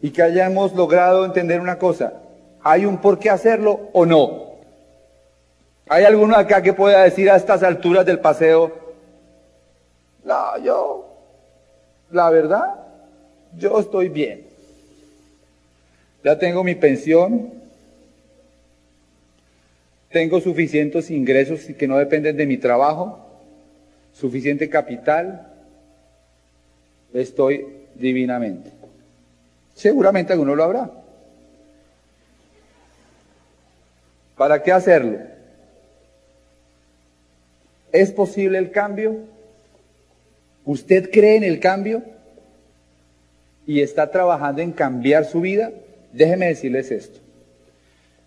y 0.01 0.11
que 0.11 0.23
hayamos 0.23 0.75
logrado 0.75 1.25
entender 1.25 1.61
una 1.61 1.79
cosa. 1.79 2.15
¿Hay 2.63 2.87
un 2.87 2.99
por 2.99 3.19
qué 3.19 3.31
hacerlo 3.31 3.89
o 3.93 4.07
no? 4.07 4.45
¿Hay 5.89 6.05
alguno 6.05 6.37
acá 6.37 6.63
que 6.63 6.73
pueda 6.73 7.03
decir 7.03 7.31
a 7.31 7.37
estas 7.37 7.63
alturas 7.63 8.07
del 8.07 8.19
paseo, 8.19 8.85
no, 10.25 10.59
yo, 10.59 11.07
la 12.11 12.31
verdad, 12.31 12.75
yo 13.57 13.79
estoy 13.79 14.09
bien. 14.09 14.47
Ya 16.25 16.39
tengo 16.39 16.65
mi 16.65 16.75
pensión, 16.75 17.53
tengo 20.15 20.41
suficientes 20.41 21.11
ingresos 21.11 21.63
que 21.77 21.89
no 21.89 21.99
dependen 21.99 22.37
de 22.37 22.47
mi 22.47 22.57
trabajo, 22.57 23.19
suficiente 24.13 24.71
capital, 24.71 25.53
estoy 27.13 27.67
divinamente. 27.97 28.71
Seguramente 29.75 30.33
alguno 30.33 30.55
lo 30.55 30.63
habrá. 30.63 30.91
¿Para 34.37 34.63
qué 34.63 34.71
hacerlo? 34.71 35.19
¿Es 37.91 38.13
posible 38.13 38.59
el 38.59 38.71
cambio? 38.71 39.17
¿Usted 40.65 41.11
cree 41.11 41.39
en 41.39 41.43
el 41.43 41.59
cambio? 41.59 42.05
¿Y 43.67 43.81
está 43.81 44.13
trabajando 44.13 44.63
en 44.63 44.71
cambiar 44.71 45.25
su 45.25 45.41
vida? 45.41 45.73
Déjeme 46.13 46.47
decirles 46.47 46.93
esto. 46.93 47.24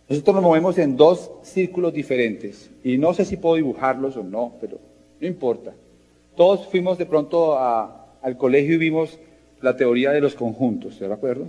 Nosotros 0.10 0.36
nos 0.36 0.44
movemos 0.44 0.78
en 0.78 0.96
dos 0.96 1.32
círculos 1.44 1.94
diferentes 1.94 2.70
y 2.84 2.98
no 2.98 3.14
sé 3.14 3.26
si 3.26 3.38
puedo 3.38 3.56
dibujarlos 3.56 4.16
o 4.16 4.24
no, 4.24 4.54
pero 4.62 4.80
no 5.20 5.28
importa. 5.28 5.74
Todos 6.36 6.68
fuimos 6.68 6.98
de 6.98 7.06
pronto 7.06 7.58
al 7.60 8.38
colegio 8.38 8.76
y 8.76 8.78
vimos 8.78 9.20
la 9.62 9.76
teoría 9.76 10.12
de 10.12 10.22
los 10.22 10.36
conjuntos, 10.36 11.00
¿de 11.00 11.12
acuerdo? 11.12 11.48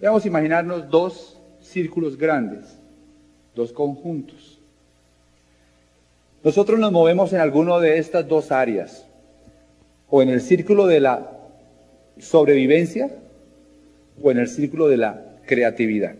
Vamos 0.00 0.24
a 0.24 0.28
imaginarnos 0.28 0.88
dos 0.90 1.38
círculos 1.60 2.16
grandes, 2.16 2.78
dos 3.54 3.72
conjuntos. 3.72 4.58
Nosotros 6.44 6.78
nos 6.78 6.92
movemos 6.92 7.32
en 7.32 7.40
alguno 7.40 7.80
de 7.80 7.98
estas 7.98 8.28
dos 8.28 8.52
áreas, 8.52 9.06
o 10.08 10.22
en 10.22 10.28
el 10.28 10.40
círculo 10.40 10.86
de 10.86 11.00
la 11.00 11.30
sobrevivencia 12.20 13.10
o 14.22 14.30
en 14.30 14.38
el 14.38 14.48
círculo 14.48 14.88
de 14.88 14.96
la 14.96 15.24
creatividad. 15.46 16.14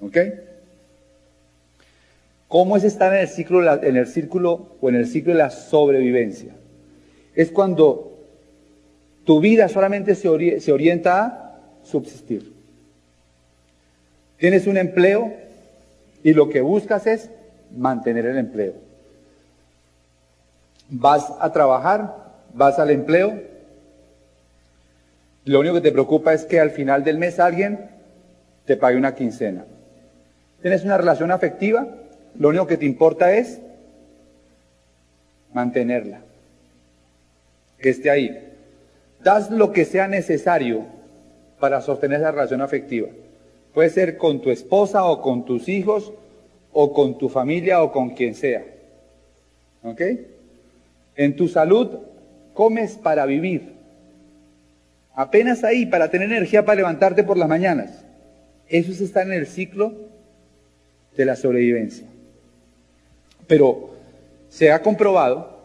¿Ok? 0.00 0.16
¿Cómo 2.48 2.76
es 2.76 2.84
estar 2.84 3.12
en 3.14 3.20
el, 3.20 3.28
ciclo, 3.28 3.82
en 3.82 3.96
el 3.96 4.06
círculo 4.06 4.76
o 4.80 4.88
en 4.88 4.96
el 4.96 5.06
ciclo 5.06 5.32
de 5.32 5.38
la 5.38 5.50
sobrevivencia? 5.50 6.52
Es 7.34 7.50
cuando 7.50 8.18
tu 9.24 9.40
vida 9.40 9.68
solamente 9.68 10.14
se, 10.14 10.60
se 10.60 10.72
orienta 10.72 11.24
a 11.24 11.60
subsistir. 11.84 12.52
Tienes 14.38 14.66
un 14.66 14.78
empleo 14.78 15.32
y 16.24 16.32
lo 16.32 16.48
que 16.48 16.60
buscas 16.60 17.06
es 17.06 17.30
mantener 17.76 18.26
el 18.26 18.38
empleo. 18.38 18.74
Vas 20.88 21.32
a 21.38 21.52
trabajar, 21.52 22.32
vas 22.52 22.78
al 22.78 22.90
empleo, 22.90 23.40
lo 25.44 25.60
único 25.60 25.76
que 25.76 25.80
te 25.80 25.92
preocupa 25.92 26.34
es 26.34 26.44
que 26.44 26.60
al 26.60 26.70
final 26.70 27.02
del 27.04 27.18
mes 27.18 27.40
alguien 27.40 27.90
te 28.66 28.76
pague 28.76 28.96
una 28.96 29.14
quincena. 29.14 29.64
Tienes 30.62 30.84
una 30.84 30.98
relación 30.98 31.30
afectiva, 31.30 31.86
lo 32.38 32.48
único 32.48 32.66
que 32.66 32.76
te 32.76 32.84
importa 32.84 33.32
es 33.32 33.60
mantenerla, 35.52 36.20
que 37.78 37.90
esté 37.90 38.10
ahí. 38.10 38.46
Das 39.22 39.50
lo 39.50 39.72
que 39.72 39.84
sea 39.84 40.06
necesario 40.06 40.84
para 41.58 41.80
sostener 41.80 42.20
esa 42.20 42.30
relación 42.30 42.60
afectiva. 42.60 43.08
Puede 43.74 43.90
ser 43.90 44.16
con 44.16 44.40
tu 44.40 44.50
esposa 44.50 45.04
o 45.04 45.22
con 45.22 45.44
tus 45.44 45.68
hijos 45.68 46.12
o 46.72 46.92
con 46.92 47.18
tu 47.18 47.28
familia 47.28 47.82
o 47.82 47.92
con 47.92 48.10
quien 48.10 48.34
sea. 48.34 48.64
¿Ok? 49.82 50.00
En 51.16 51.36
tu 51.36 51.48
salud 51.48 51.98
comes 52.54 52.96
para 52.96 53.26
vivir. 53.26 53.74
Apenas 55.14 55.64
ahí 55.64 55.86
para 55.86 56.10
tener 56.10 56.30
energía 56.30 56.64
para 56.64 56.76
levantarte 56.76 57.24
por 57.24 57.36
las 57.36 57.48
mañanas. 57.48 58.04
Eso 58.68 58.92
es 58.92 59.00
estar 59.00 59.26
en 59.26 59.32
el 59.32 59.46
ciclo 59.46 60.09
de 61.16 61.24
la 61.24 61.36
sobrevivencia. 61.36 62.06
Pero 63.46 63.90
se 64.48 64.72
ha 64.72 64.82
comprobado 64.82 65.60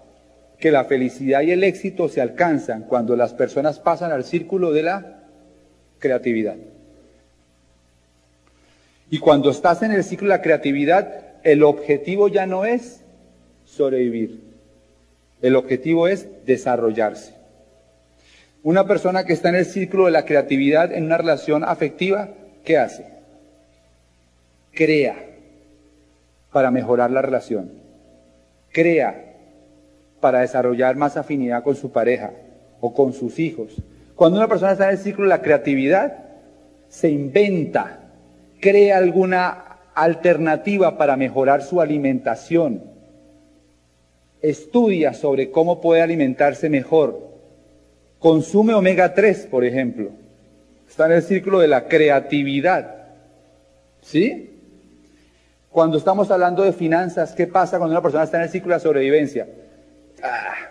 que 0.60 0.72
la 0.72 0.86
felicidad 0.86 1.42
y 1.42 1.52
el 1.52 1.64
éxito 1.64 2.08
se 2.10 2.22
alcanzan 2.22 2.84
cuando 2.84 3.16
las 3.16 3.34
personas 3.34 3.80
pasan 3.80 4.12
al 4.12 4.24
círculo 4.24 4.72
de 4.72 4.84
la 4.84 5.24
creatividad. 6.00 6.56
Y 9.10 9.20
cuando 9.20 9.52
estás 9.52 9.84
en 9.84 9.92
el 9.92 10.04
ciclo 10.04 10.30
de 10.30 10.38
la 10.38 10.42
creatividad, 10.42 11.26
el 11.44 11.64
objetivo 11.64 12.28
ya 12.28 12.46
no 12.48 12.66
es 12.66 13.02
sobrevivir. 13.66 14.42
El 15.42 15.56
objetivo 15.56 16.08
es 16.08 16.28
desarrollarse. 16.46 17.36
Una 18.64 18.88
persona 18.88 19.26
que 19.26 19.34
está 19.34 19.50
en 19.50 19.56
el 19.56 19.66
ciclo 19.66 20.06
de 20.06 20.12
la 20.12 20.26
creatividad 20.26 20.92
en 20.92 21.06
una 21.06 21.18
relación 21.18 21.64
afectiva, 21.64 22.30
¿qué 22.64 22.80
hace? 22.80 23.06
Crea 24.74 25.35
para 26.56 26.72
mejorar 26.72 27.12
la 27.12 27.22
relación. 27.22 27.70
Crea 28.72 29.34
para 30.22 30.40
desarrollar 30.40 30.96
más 30.96 31.18
afinidad 31.18 31.64
con 31.64 31.76
su 31.76 31.92
pareja 31.92 32.32
o 32.80 32.94
con 32.94 33.12
sus 33.12 33.40
hijos. 33.40 33.76
Cuando 34.16 34.38
una 34.38 34.48
persona 34.48 34.72
está 34.72 34.86
en 34.86 34.92
el 34.92 34.98
ciclo 34.98 35.26
de 35.26 35.32
la 35.32 35.42
creatividad, 35.42 36.18
se 36.88 37.10
inventa, 37.10 38.00
crea 38.62 39.00
alguna 39.00 39.80
alternativa 39.94 40.98
para 40.98 41.18
mejorar 41.18 41.62
su 41.62 41.82
alimentación, 41.82 42.84
estudia 44.42 45.14
sobre 45.14 45.52
cómo 45.52 45.82
puede 45.82 46.04
alimentarse 46.04 46.70
mejor, 46.70 47.20
consume 48.18 48.74
omega 48.74 49.14
3, 49.14 49.48
por 49.52 49.66
ejemplo, 49.66 50.12
está 50.88 51.08
en 51.08 51.12
el 51.12 51.22
círculo 51.22 51.60
de 51.60 51.68
la 51.68 51.90
creatividad. 51.90 52.96
¿Sí? 54.00 54.55
Cuando 55.76 55.98
estamos 55.98 56.32
hablando 56.32 56.64
de 56.64 56.72
finanzas, 56.72 57.34
¿qué 57.34 57.48
pasa 57.48 57.78
cuando 57.78 57.94
una 57.94 58.02
persona 58.02 58.24
está 58.24 58.38
en 58.38 58.44
el 58.44 58.50
ciclo 58.50 58.70
de 58.70 58.76
la 58.78 58.80
sobrevivencia? 58.80 59.46
Ah, 60.24 60.70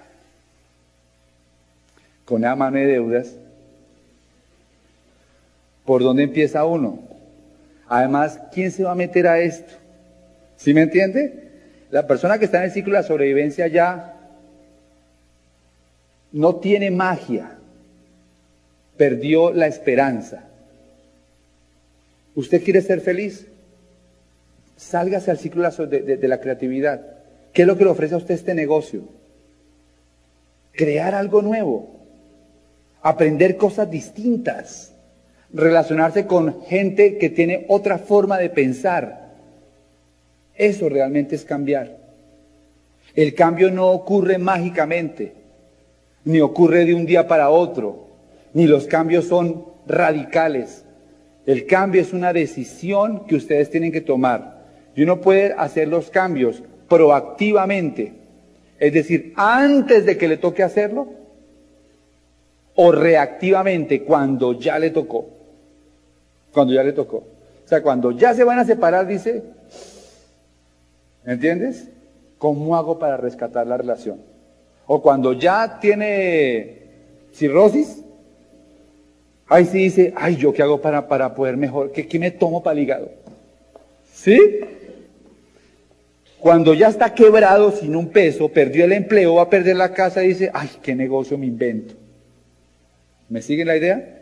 con 2.25 2.41
la 2.41 2.57
mano 2.57 2.79
de 2.79 2.87
deudas, 2.87 3.37
¿por 5.85 6.03
dónde 6.03 6.23
empieza 6.23 6.65
uno? 6.65 7.01
Además, 7.87 8.41
¿quién 8.51 8.71
se 8.71 8.83
va 8.83 8.93
a 8.93 8.95
meter 8.95 9.27
a 9.27 9.41
esto? 9.41 9.75
¿Sí 10.57 10.73
me 10.73 10.81
entiende? 10.81 11.51
La 11.91 12.07
persona 12.07 12.39
que 12.39 12.47
está 12.47 12.57
en 12.61 12.65
el 12.65 12.71
ciclo 12.71 12.95
de 12.95 13.03
la 13.03 13.07
sobrevivencia 13.07 13.67
ya 13.67 14.17
no 16.33 16.55
tiene 16.57 16.91
magia, 16.91 17.59
perdió 18.97 19.53
la 19.53 19.67
esperanza. 19.67 20.45
¿Usted 22.35 22.65
quiere 22.65 22.81
ser 22.81 23.03
feliz? 23.03 23.49
Sálgase 24.77 25.31
al 25.31 25.39
ciclo 25.39 25.69
de, 25.71 26.17
de 26.17 26.29
la 26.29 26.41
creatividad. 26.41 27.01
¿Qué 27.53 27.63
es 27.63 27.69
lo 27.69 27.79
que 27.79 27.85
le 27.85 27.91
ofrece 27.91 28.15
a 28.15 28.19
usted 28.19 28.35
este 28.35 28.55
negocio? 28.55 29.03
Crear 30.73 31.15
algo 31.15 31.41
nuevo, 31.41 31.89
aprender 33.01 33.57
cosas 33.57 33.89
distintas, 33.89 34.93
relacionarse 35.53 36.27
con 36.27 36.63
gente 36.63 37.17
que 37.17 37.31
tiene 37.31 37.65
otra 37.69 37.99
forma 37.99 38.39
de 38.39 38.51
pensar. 38.51 39.33
Eso 40.57 40.89
realmente 40.89 41.37
es 41.37 41.45
cambiar. 41.45 41.97
El 43.15 43.35
cambio 43.35 43.71
no 43.71 43.91
ocurre 43.91 44.39
mágicamente, 44.39 45.35
ni 46.25 46.41
ocurre 46.41 46.85
de 46.85 46.95
un 46.95 47.07
día 47.07 47.29
para 47.29 47.51
otro, 47.51 48.09
ni 48.53 48.67
los 48.67 48.87
cambios 48.87 49.27
son 49.27 49.65
radicales. 49.87 50.85
El 51.47 51.67
cambio 51.67 52.01
es 52.01 52.13
una 52.13 52.33
decisión 52.33 53.27
que 53.27 53.37
ustedes 53.37 53.71
tienen 53.71 53.93
que 53.93 54.01
tomar. 54.01 54.54
Y 54.95 55.03
uno 55.03 55.21
puede 55.21 55.53
hacer 55.53 55.89
los 55.89 56.11
cambios 56.11 56.63
proactivamente, 56.89 58.13
es 58.79 58.93
decir, 58.93 59.33
antes 59.37 60.07
de 60.07 60.17
que 60.17 60.29
le 60.29 60.37
toque 60.37 60.63
hacerlo, 60.63 61.09
o 62.77 62.93
reactivamente 62.93 64.03
cuando 64.03 64.59
ya 64.59 64.79
le 64.79 64.91
tocó. 64.91 65.27
Cuando 66.53 66.75
ya 66.75 66.83
le 66.83 66.93
tocó. 66.93 67.17
O 67.65 67.69
sea, 67.69 67.83
cuando 67.83 68.11
ya 68.13 68.35
se 68.35 68.45
van 68.45 68.59
a 68.59 68.65
separar, 68.65 69.07
dice, 69.07 69.43
¿entiendes? 71.25 71.89
¿Cómo 72.39 72.77
hago 72.77 72.99
para 72.99 73.17
rescatar 73.17 73.67
la 73.67 73.77
relación? 73.77 74.21
O 74.87 75.01
cuando 75.01 75.33
ya 75.33 75.79
tiene 75.81 76.83
cirrosis, 77.33 78.03
ahí 79.49 79.65
sí 79.65 79.79
dice, 79.79 80.13
ay, 80.17 80.37
¿yo 80.37 80.53
qué 80.53 80.63
hago 80.63 80.81
para, 80.81 81.09
para 81.09 81.35
poder 81.35 81.57
mejor? 81.57 81.91
¿Qué, 81.93 82.07
¿Qué 82.07 82.19
me 82.19 82.31
tomo 82.31 82.63
para 82.63 82.77
el 82.77 82.83
hígado? 82.83 83.11
¿Sí? 84.13 84.61
Cuando 86.45 86.75
ya 86.75 86.89
está 86.89 87.15
quebrado 87.15 87.71
sin 87.73 87.97
un 87.97 88.11
peso, 88.11 88.51
perdió 88.51 88.85
el 88.85 88.93
empleo, 88.93 89.37
va 89.37 89.45
a 89.45 89.49
perder 89.49 89.77
la 89.77 89.95
casa, 89.95 90.21
dice, 90.21 90.51
ay, 90.53 90.69
¿qué 90.83 90.95
negocio 90.95 91.39
me 91.39 91.47
invento? 91.47 91.95
¿Me 93.31 93.41
siguen 93.41 93.69
la 93.69 93.79
idea? 93.79 94.19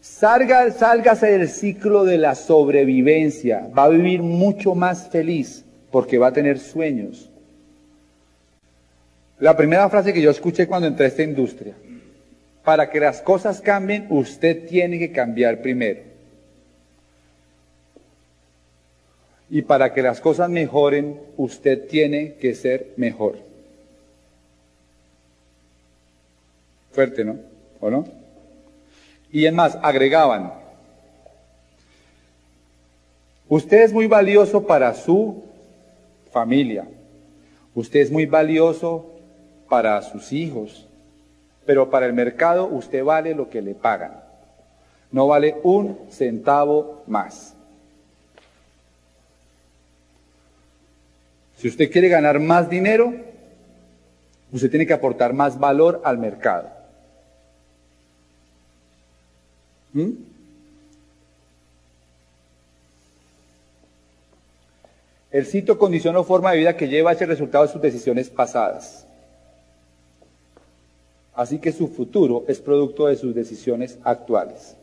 Salga, 0.00 0.68
sálgase 0.72 1.38
del 1.38 1.48
ciclo 1.48 2.04
de 2.04 2.18
la 2.18 2.34
sobrevivencia, 2.34 3.68
va 3.78 3.84
a 3.84 3.90
vivir 3.90 4.22
mucho 4.22 4.74
más 4.74 5.08
feliz 5.08 5.64
porque 5.92 6.18
va 6.18 6.26
a 6.26 6.32
tener 6.32 6.58
sueños. 6.58 7.30
La 9.38 9.56
primera 9.56 9.88
frase 9.88 10.12
que 10.12 10.22
yo 10.22 10.32
escuché 10.32 10.66
cuando 10.66 10.88
entré 10.88 11.04
a 11.04 11.10
esta 11.10 11.22
industria, 11.22 11.74
para 12.64 12.90
que 12.90 12.98
las 12.98 13.22
cosas 13.22 13.60
cambien, 13.60 14.06
usted 14.10 14.66
tiene 14.66 14.98
que 14.98 15.12
cambiar 15.12 15.62
primero. 15.62 16.15
Y 19.48 19.62
para 19.62 19.94
que 19.94 20.02
las 20.02 20.20
cosas 20.20 20.50
mejoren, 20.50 21.20
usted 21.36 21.86
tiene 21.88 22.34
que 22.34 22.54
ser 22.54 22.92
mejor. 22.96 23.36
Fuerte, 26.92 27.24
¿no? 27.24 27.36
¿O 27.80 27.90
no? 27.90 28.06
Y 29.30 29.44
es 29.44 29.52
más, 29.52 29.78
agregaban, 29.82 30.52
usted 33.48 33.82
es 33.82 33.92
muy 33.92 34.06
valioso 34.06 34.66
para 34.66 34.94
su 34.94 35.42
familia, 36.32 36.88
usted 37.74 38.00
es 38.00 38.10
muy 38.10 38.26
valioso 38.26 39.06
para 39.68 40.00
sus 40.02 40.32
hijos, 40.32 40.86
pero 41.66 41.90
para 41.90 42.06
el 42.06 42.12
mercado 42.12 42.66
usted 42.66 43.04
vale 43.04 43.34
lo 43.34 43.50
que 43.50 43.60
le 43.60 43.74
pagan, 43.74 44.22
no 45.10 45.26
vale 45.26 45.56
un 45.64 45.98
centavo 46.08 47.02
más. 47.06 47.55
Si 51.56 51.68
usted 51.68 51.90
quiere 51.90 52.08
ganar 52.08 52.38
más 52.38 52.68
dinero, 52.68 53.14
usted 54.52 54.70
tiene 54.70 54.86
que 54.86 54.92
aportar 54.92 55.32
más 55.32 55.58
valor 55.58 56.02
al 56.04 56.18
mercado. 56.18 56.70
¿Mm? 59.92 60.10
El 65.30 65.46
sitio, 65.46 65.78
condición 65.78 66.16
o 66.16 66.24
forma 66.24 66.52
de 66.52 66.58
vida 66.58 66.76
que 66.76 66.88
lleva 66.88 67.12
ese 67.12 67.26
resultado 67.26 67.66
de 67.66 67.72
sus 67.72 67.82
decisiones 67.82 68.30
pasadas. 68.30 69.06
Así 71.34 71.58
que 71.58 71.72
su 71.72 71.88
futuro 71.88 72.44
es 72.48 72.60
producto 72.60 73.06
de 73.06 73.16
sus 73.16 73.34
decisiones 73.34 73.98
actuales. 74.02 74.74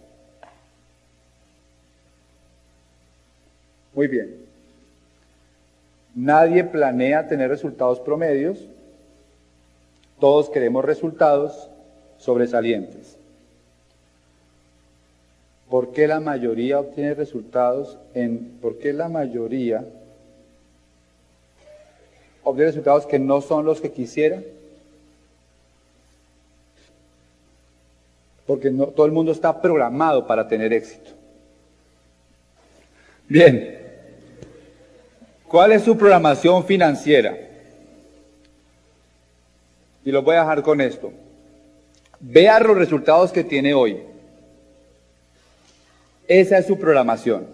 Muy 3.96 4.08
bien. 4.08 4.53
Nadie 6.16 6.64
planea 6.64 7.28
tener 7.28 7.50
resultados 7.50 8.00
promedios. 8.00 8.60
Todos 10.20 10.50
queremos 10.50 10.86
resultados 10.86 11.70
sobresalientes. 12.18 13.18
¿Por 15.70 15.92
qué 15.92 16.08
la 16.08 16.20
mayoría 16.20 16.80
obtiene 16.80 17.16
resultados 17.16 17.98
en, 18.14 18.60
por 18.62 18.78
qué 18.78 18.94
la 18.94 19.10
mayoría 19.10 19.84
obtiene 22.44 22.70
resultados 22.70 23.08
que 23.08 23.18
no 23.18 23.42
son 23.42 23.66
los 23.66 23.82
que 23.82 23.92
quisiera? 23.92 24.42
Porque 28.46 28.70
no, 28.70 28.88
todo 28.88 29.08
el 29.08 29.12
mundo 29.12 29.32
está 29.32 29.62
programado 29.62 30.28
para 30.28 30.48
tener 30.48 30.74
éxito. 30.74 31.10
Bien. 33.28 33.83
¿Cuál 35.54 35.72
es 35.72 35.84
su 35.84 35.96
programación 35.96 36.66
financiera? 36.66 37.38
Y 40.04 40.12
lo 40.12 40.24
voy 40.24 40.36
a 40.36 40.40
dejar 40.40 40.64
con 40.64 40.82
esto. 40.82 41.14
Vea 42.20 42.60
los 42.60 42.76
resultados 42.76 43.32
que 43.32 43.44
tiene 43.44 43.72
hoy. 43.72 44.02
Esa 46.28 46.58
es 46.58 46.66
su 46.66 46.80
programación. 46.80 47.46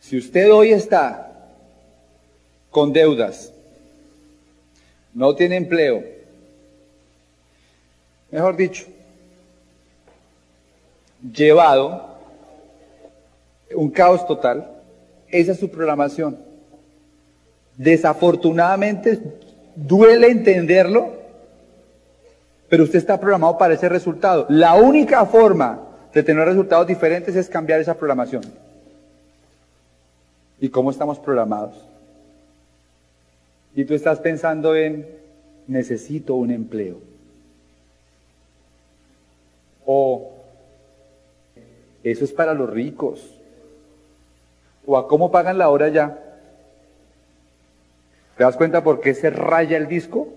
Si 0.00 0.18
usted 0.18 0.52
hoy 0.52 0.72
está 0.72 1.32
con 2.72 2.92
deudas, 2.92 3.52
no 5.12 5.36
tiene 5.36 5.54
empleo, 5.54 6.02
mejor 8.32 8.56
dicho, 8.56 8.84
llevado, 11.32 12.18
un 13.76 13.90
caos 13.92 14.26
total, 14.26 14.73
esa 15.34 15.52
es 15.52 15.58
su 15.58 15.68
programación. 15.68 16.38
Desafortunadamente, 17.76 19.20
duele 19.74 20.28
entenderlo, 20.28 21.12
pero 22.68 22.84
usted 22.84 22.98
está 22.98 23.18
programado 23.18 23.58
para 23.58 23.74
ese 23.74 23.88
resultado. 23.88 24.46
La 24.48 24.74
única 24.74 25.26
forma 25.26 25.80
de 26.12 26.22
tener 26.22 26.46
resultados 26.46 26.86
diferentes 26.86 27.34
es 27.34 27.48
cambiar 27.48 27.80
esa 27.80 27.94
programación. 27.94 28.44
¿Y 30.60 30.68
cómo 30.68 30.92
estamos 30.92 31.18
programados? 31.18 31.74
Y 33.74 33.84
tú 33.84 33.94
estás 33.94 34.20
pensando 34.20 34.76
en, 34.76 35.04
necesito 35.66 36.36
un 36.36 36.52
empleo. 36.52 36.98
O, 39.84 40.30
eso 42.04 42.24
es 42.24 42.32
para 42.32 42.54
los 42.54 42.70
ricos. 42.70 43.33
O 44.86 44.96
a 44.96 45.08
cómo 45.08 45.30
pagan 45.30 45.58
la 45.58 45.68
hora 45.70 45.88
ya. 45.88 46.18
¿Te 48.36 48.44
das 48.44 48.56
cuenta 48.56 48.82
por 48.82 49.00
qué 49.00 49.14
se 49.14 49.30
raya 49.30 49.76
el 49.76 49.86
disco? 49.86 50.28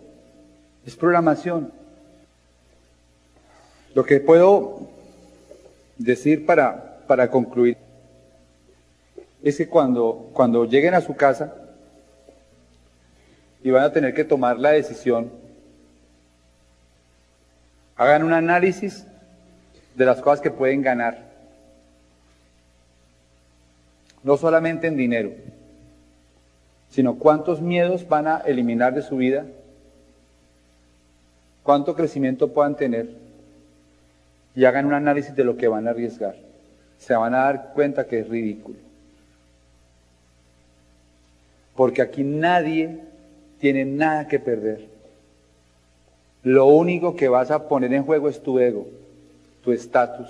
Es 0.86 0.96
programación. 0.96 1.72
Lo 3.94 4.04
que 4.06 4.20
puedo 4.20 4.88
decir 5.98 6.46
para, 6.46 7.00
para 7.08 7.32
concluir 7.32 7.78
es 9.44 9.58
que 9.58 9.68
cuando, 9.68 10.30
cuando 10.34 10.66
lleguen 10.66 10.94
a 10.94 11.02
su 11.02 11.16
casa 11.16 11.54
y 13.64 13.72
van 13.72 13.84
a 13.84 13.92
tener 13.92 14.14
que 14.14 14.24
tomar 14.24 14.60
la 14.60 14.72
decisión, 14.72 15.32
hagan 17.96 18.24
un 18.24 18.34
análisis 18.34 19.06
de 19.96 20.06
las 20.06 20.22
cosas 20.22 20.42
que 20.42 20.52
pueden 20.52 20.82
ganar. 20.82 21.27
No 24.28 24.36
solamente 24.36 24.88
en 24.88 24.98
dinero, 24.98 25.32
sino 26.90 27.18
cuántos 27.18 27.62
miedos 27.62 28.06
van 28.10 28.28
a 28.28 28.40
eliminar 28.40 28.94
de 28.94 29.02
su 29.02 29.16
vida, 29.16 29.46
cuánto 31.64 31.96
crecimiento 31.96 32.50
puedan 32.50 32.76
tener 32.76 33.08
y 34.54 34.66
hagan 34.66 34.86
un 34.86 34.96
análisis 34.96 35.34
de 35.34 35.46
lo 35.46 35.56
que 35.56 35.70
van 35.70 35.88
a 35.88 35.92
arriesgar. 35.92 36.36
Se 36.98 37.16
van 37.16 37.36
a 37.36 37.46
dar 37.46 37.72
cuenta 37.74 38.06
que 38.06 38.20
es 38.20 38.28
ridículo. 38.28 38.78
Porque 41.74 42.02
aquí 42.02 42.26
nadie 42.26 43.00
tiene 43.62 43.86
nada 43.86 44.28
que 44.28 44.40
perder. 44.40 44.90
Lo 46.44 46.66
único 46.66 47.16
que 47.16 47.30
vas 47.30 47.50
a 47.50 47.70
poner 47.70 47.94
en 47.94 48.04
juego 48.04 48.28
es 48.28 48.44
tu 48.44 48.60
ego, 48.60 48.88
tu 49.64 49.72
estatus, 49.72 50.28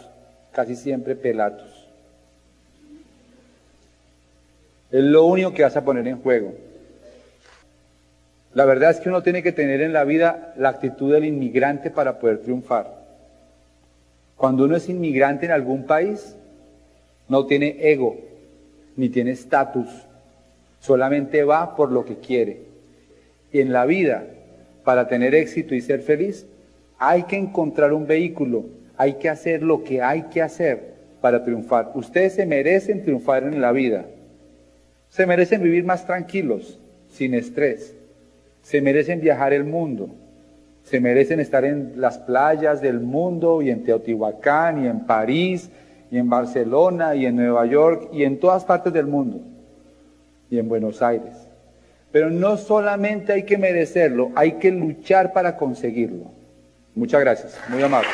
casi 0.51 0.75
siempre 0.75 1.15
pelatos. 1.15 1.76
Es 4.91 5.03
lo 5.03 5.25
único 5.25 5.53
que 5.53 5.63
vas 5.63 5.75
a 5.75 5.83
poner 5.83 6.07
en 6.07 6.21
juego. 6.21 6.53
La 8.53 8.65
verdad 8.65 8.91
es 8.91 8.99
que 8.99 9.09
uno 9.09 9.21
tiene 9.21 9.43
que 9.43 9.51
tener 9.51 9.81
en 9.81 9.93
la 9.93 10.03
vida 10.03 10.53
la 10.57 10.69
actitud 10.69 11.13
del 11.13 11.25
inmigrante 11.25 11.91
para 11.91 12.19
poder 12.19 12.39
triunfar. 12.39 12.91
Cuando 14.35 14.65
uno 14.65 14.75
es 14.75 14.87
inmigrante 14.87 15.45
en 15.45 15.51
algún 15.51 15.85
país, 15.85 16.35
no 17.27 17.45
tiene 17.45 17.75
ego, 17.91 18.17
ni 18.95 19.09
tiene 19.09 19.31
estatus, 19.31 19.87
solamente 20.79 21.43
va 21.43 21.75
por 21.75 21.91
lo 21.91 22.05
que 22.05 22.17
quiere. 22.17 22.61
Y 23.51 23.59
en 23.59 23.73
la 23.73 23.85
vida, 23.85 24.25
para 24.83 25.07
tener 25.07 25.35
éxito 25.35 25.75
y 25.75 25.81
ser 25.81 26.01
feliz, 26.01 26.45
hay 26.97 27.23
que 27.23 27.35
encontrar 27.35 27.93
un 27.93 28.07
vehículo, 28.07 28.65
hay 28.95 29.13
que 29.15 29.29
hacer 29.29 29.61
lo 29.61 29.83
que 29.83 30.01
hay 30.01 30.23
que 30.23 30.41
hacer 30.41 30.93
para 31.21 31.43
triunfar. 31.43 31.91
Ustedes 31.93 32.33
se 32.33 32.45
merecen 32.45 33.03
triunfar 33.03 33.43
en 33.43 33.61
la 33.61 33.71
vida. 33.71 34.05
Se 35.09 35.25
merecen 35.25 35.63
vivir 35.63 35.83
más 35.83 36.05
tranquilos, 36.05 36.79
sin 37.09 37.33
estrés. 37.33 37.95
Se 38.61 38.81
merecen 38.81 39.21
viajar 39.21 39.53
el 39.53 39.63
mundo. 39.63 40.09
Se 40.83 40.99
merecen 40.99 41.39
estar 41.39 41.65
en 41.65 41.93
las 41.99 42.17
playas 42.17 42.81
del 42.81 42.99
mundo 42.99 43.61
y 43.61 43.69
en 43.69 43.83
Teotihuacán 43.83 44.83
y 44.83 44.87
en 44.87 45.01
París 45.05 45.69
y 46.11 46.17
en 46.17 46.29
Barcelona 46.29 47.15
y 47.15 47.25
en 47.25 47.35
Nueva 47.35 47.65
York 47.65 48.09
y 48.13 48.23
en 48.23 48.39
todas 48.39 48.63
partes 48.63 48.93
del 48.93 49.07
mundo 49.07 49.41
y 50.49 50.59
en 50.59 50.69
Buenos 50.69 51.01
Aires. 51.01 51.47
Pero 52.11 52.29
no 52.29 52.57
solamente 52.57 53.33
hay 53.33 53.43
que 53.43 53.57
merecerlo, 53.57 54.31
hay 54.35 54.53
que 54.53 54.71
luchar 54.71 55.33
para 55.33 55.57
conseguirlo. 55.57 56.31
Muchas 56.95 57.21
gracias, 57.21 57.59
muy 57.69 57.83
amable. 57.83 58.07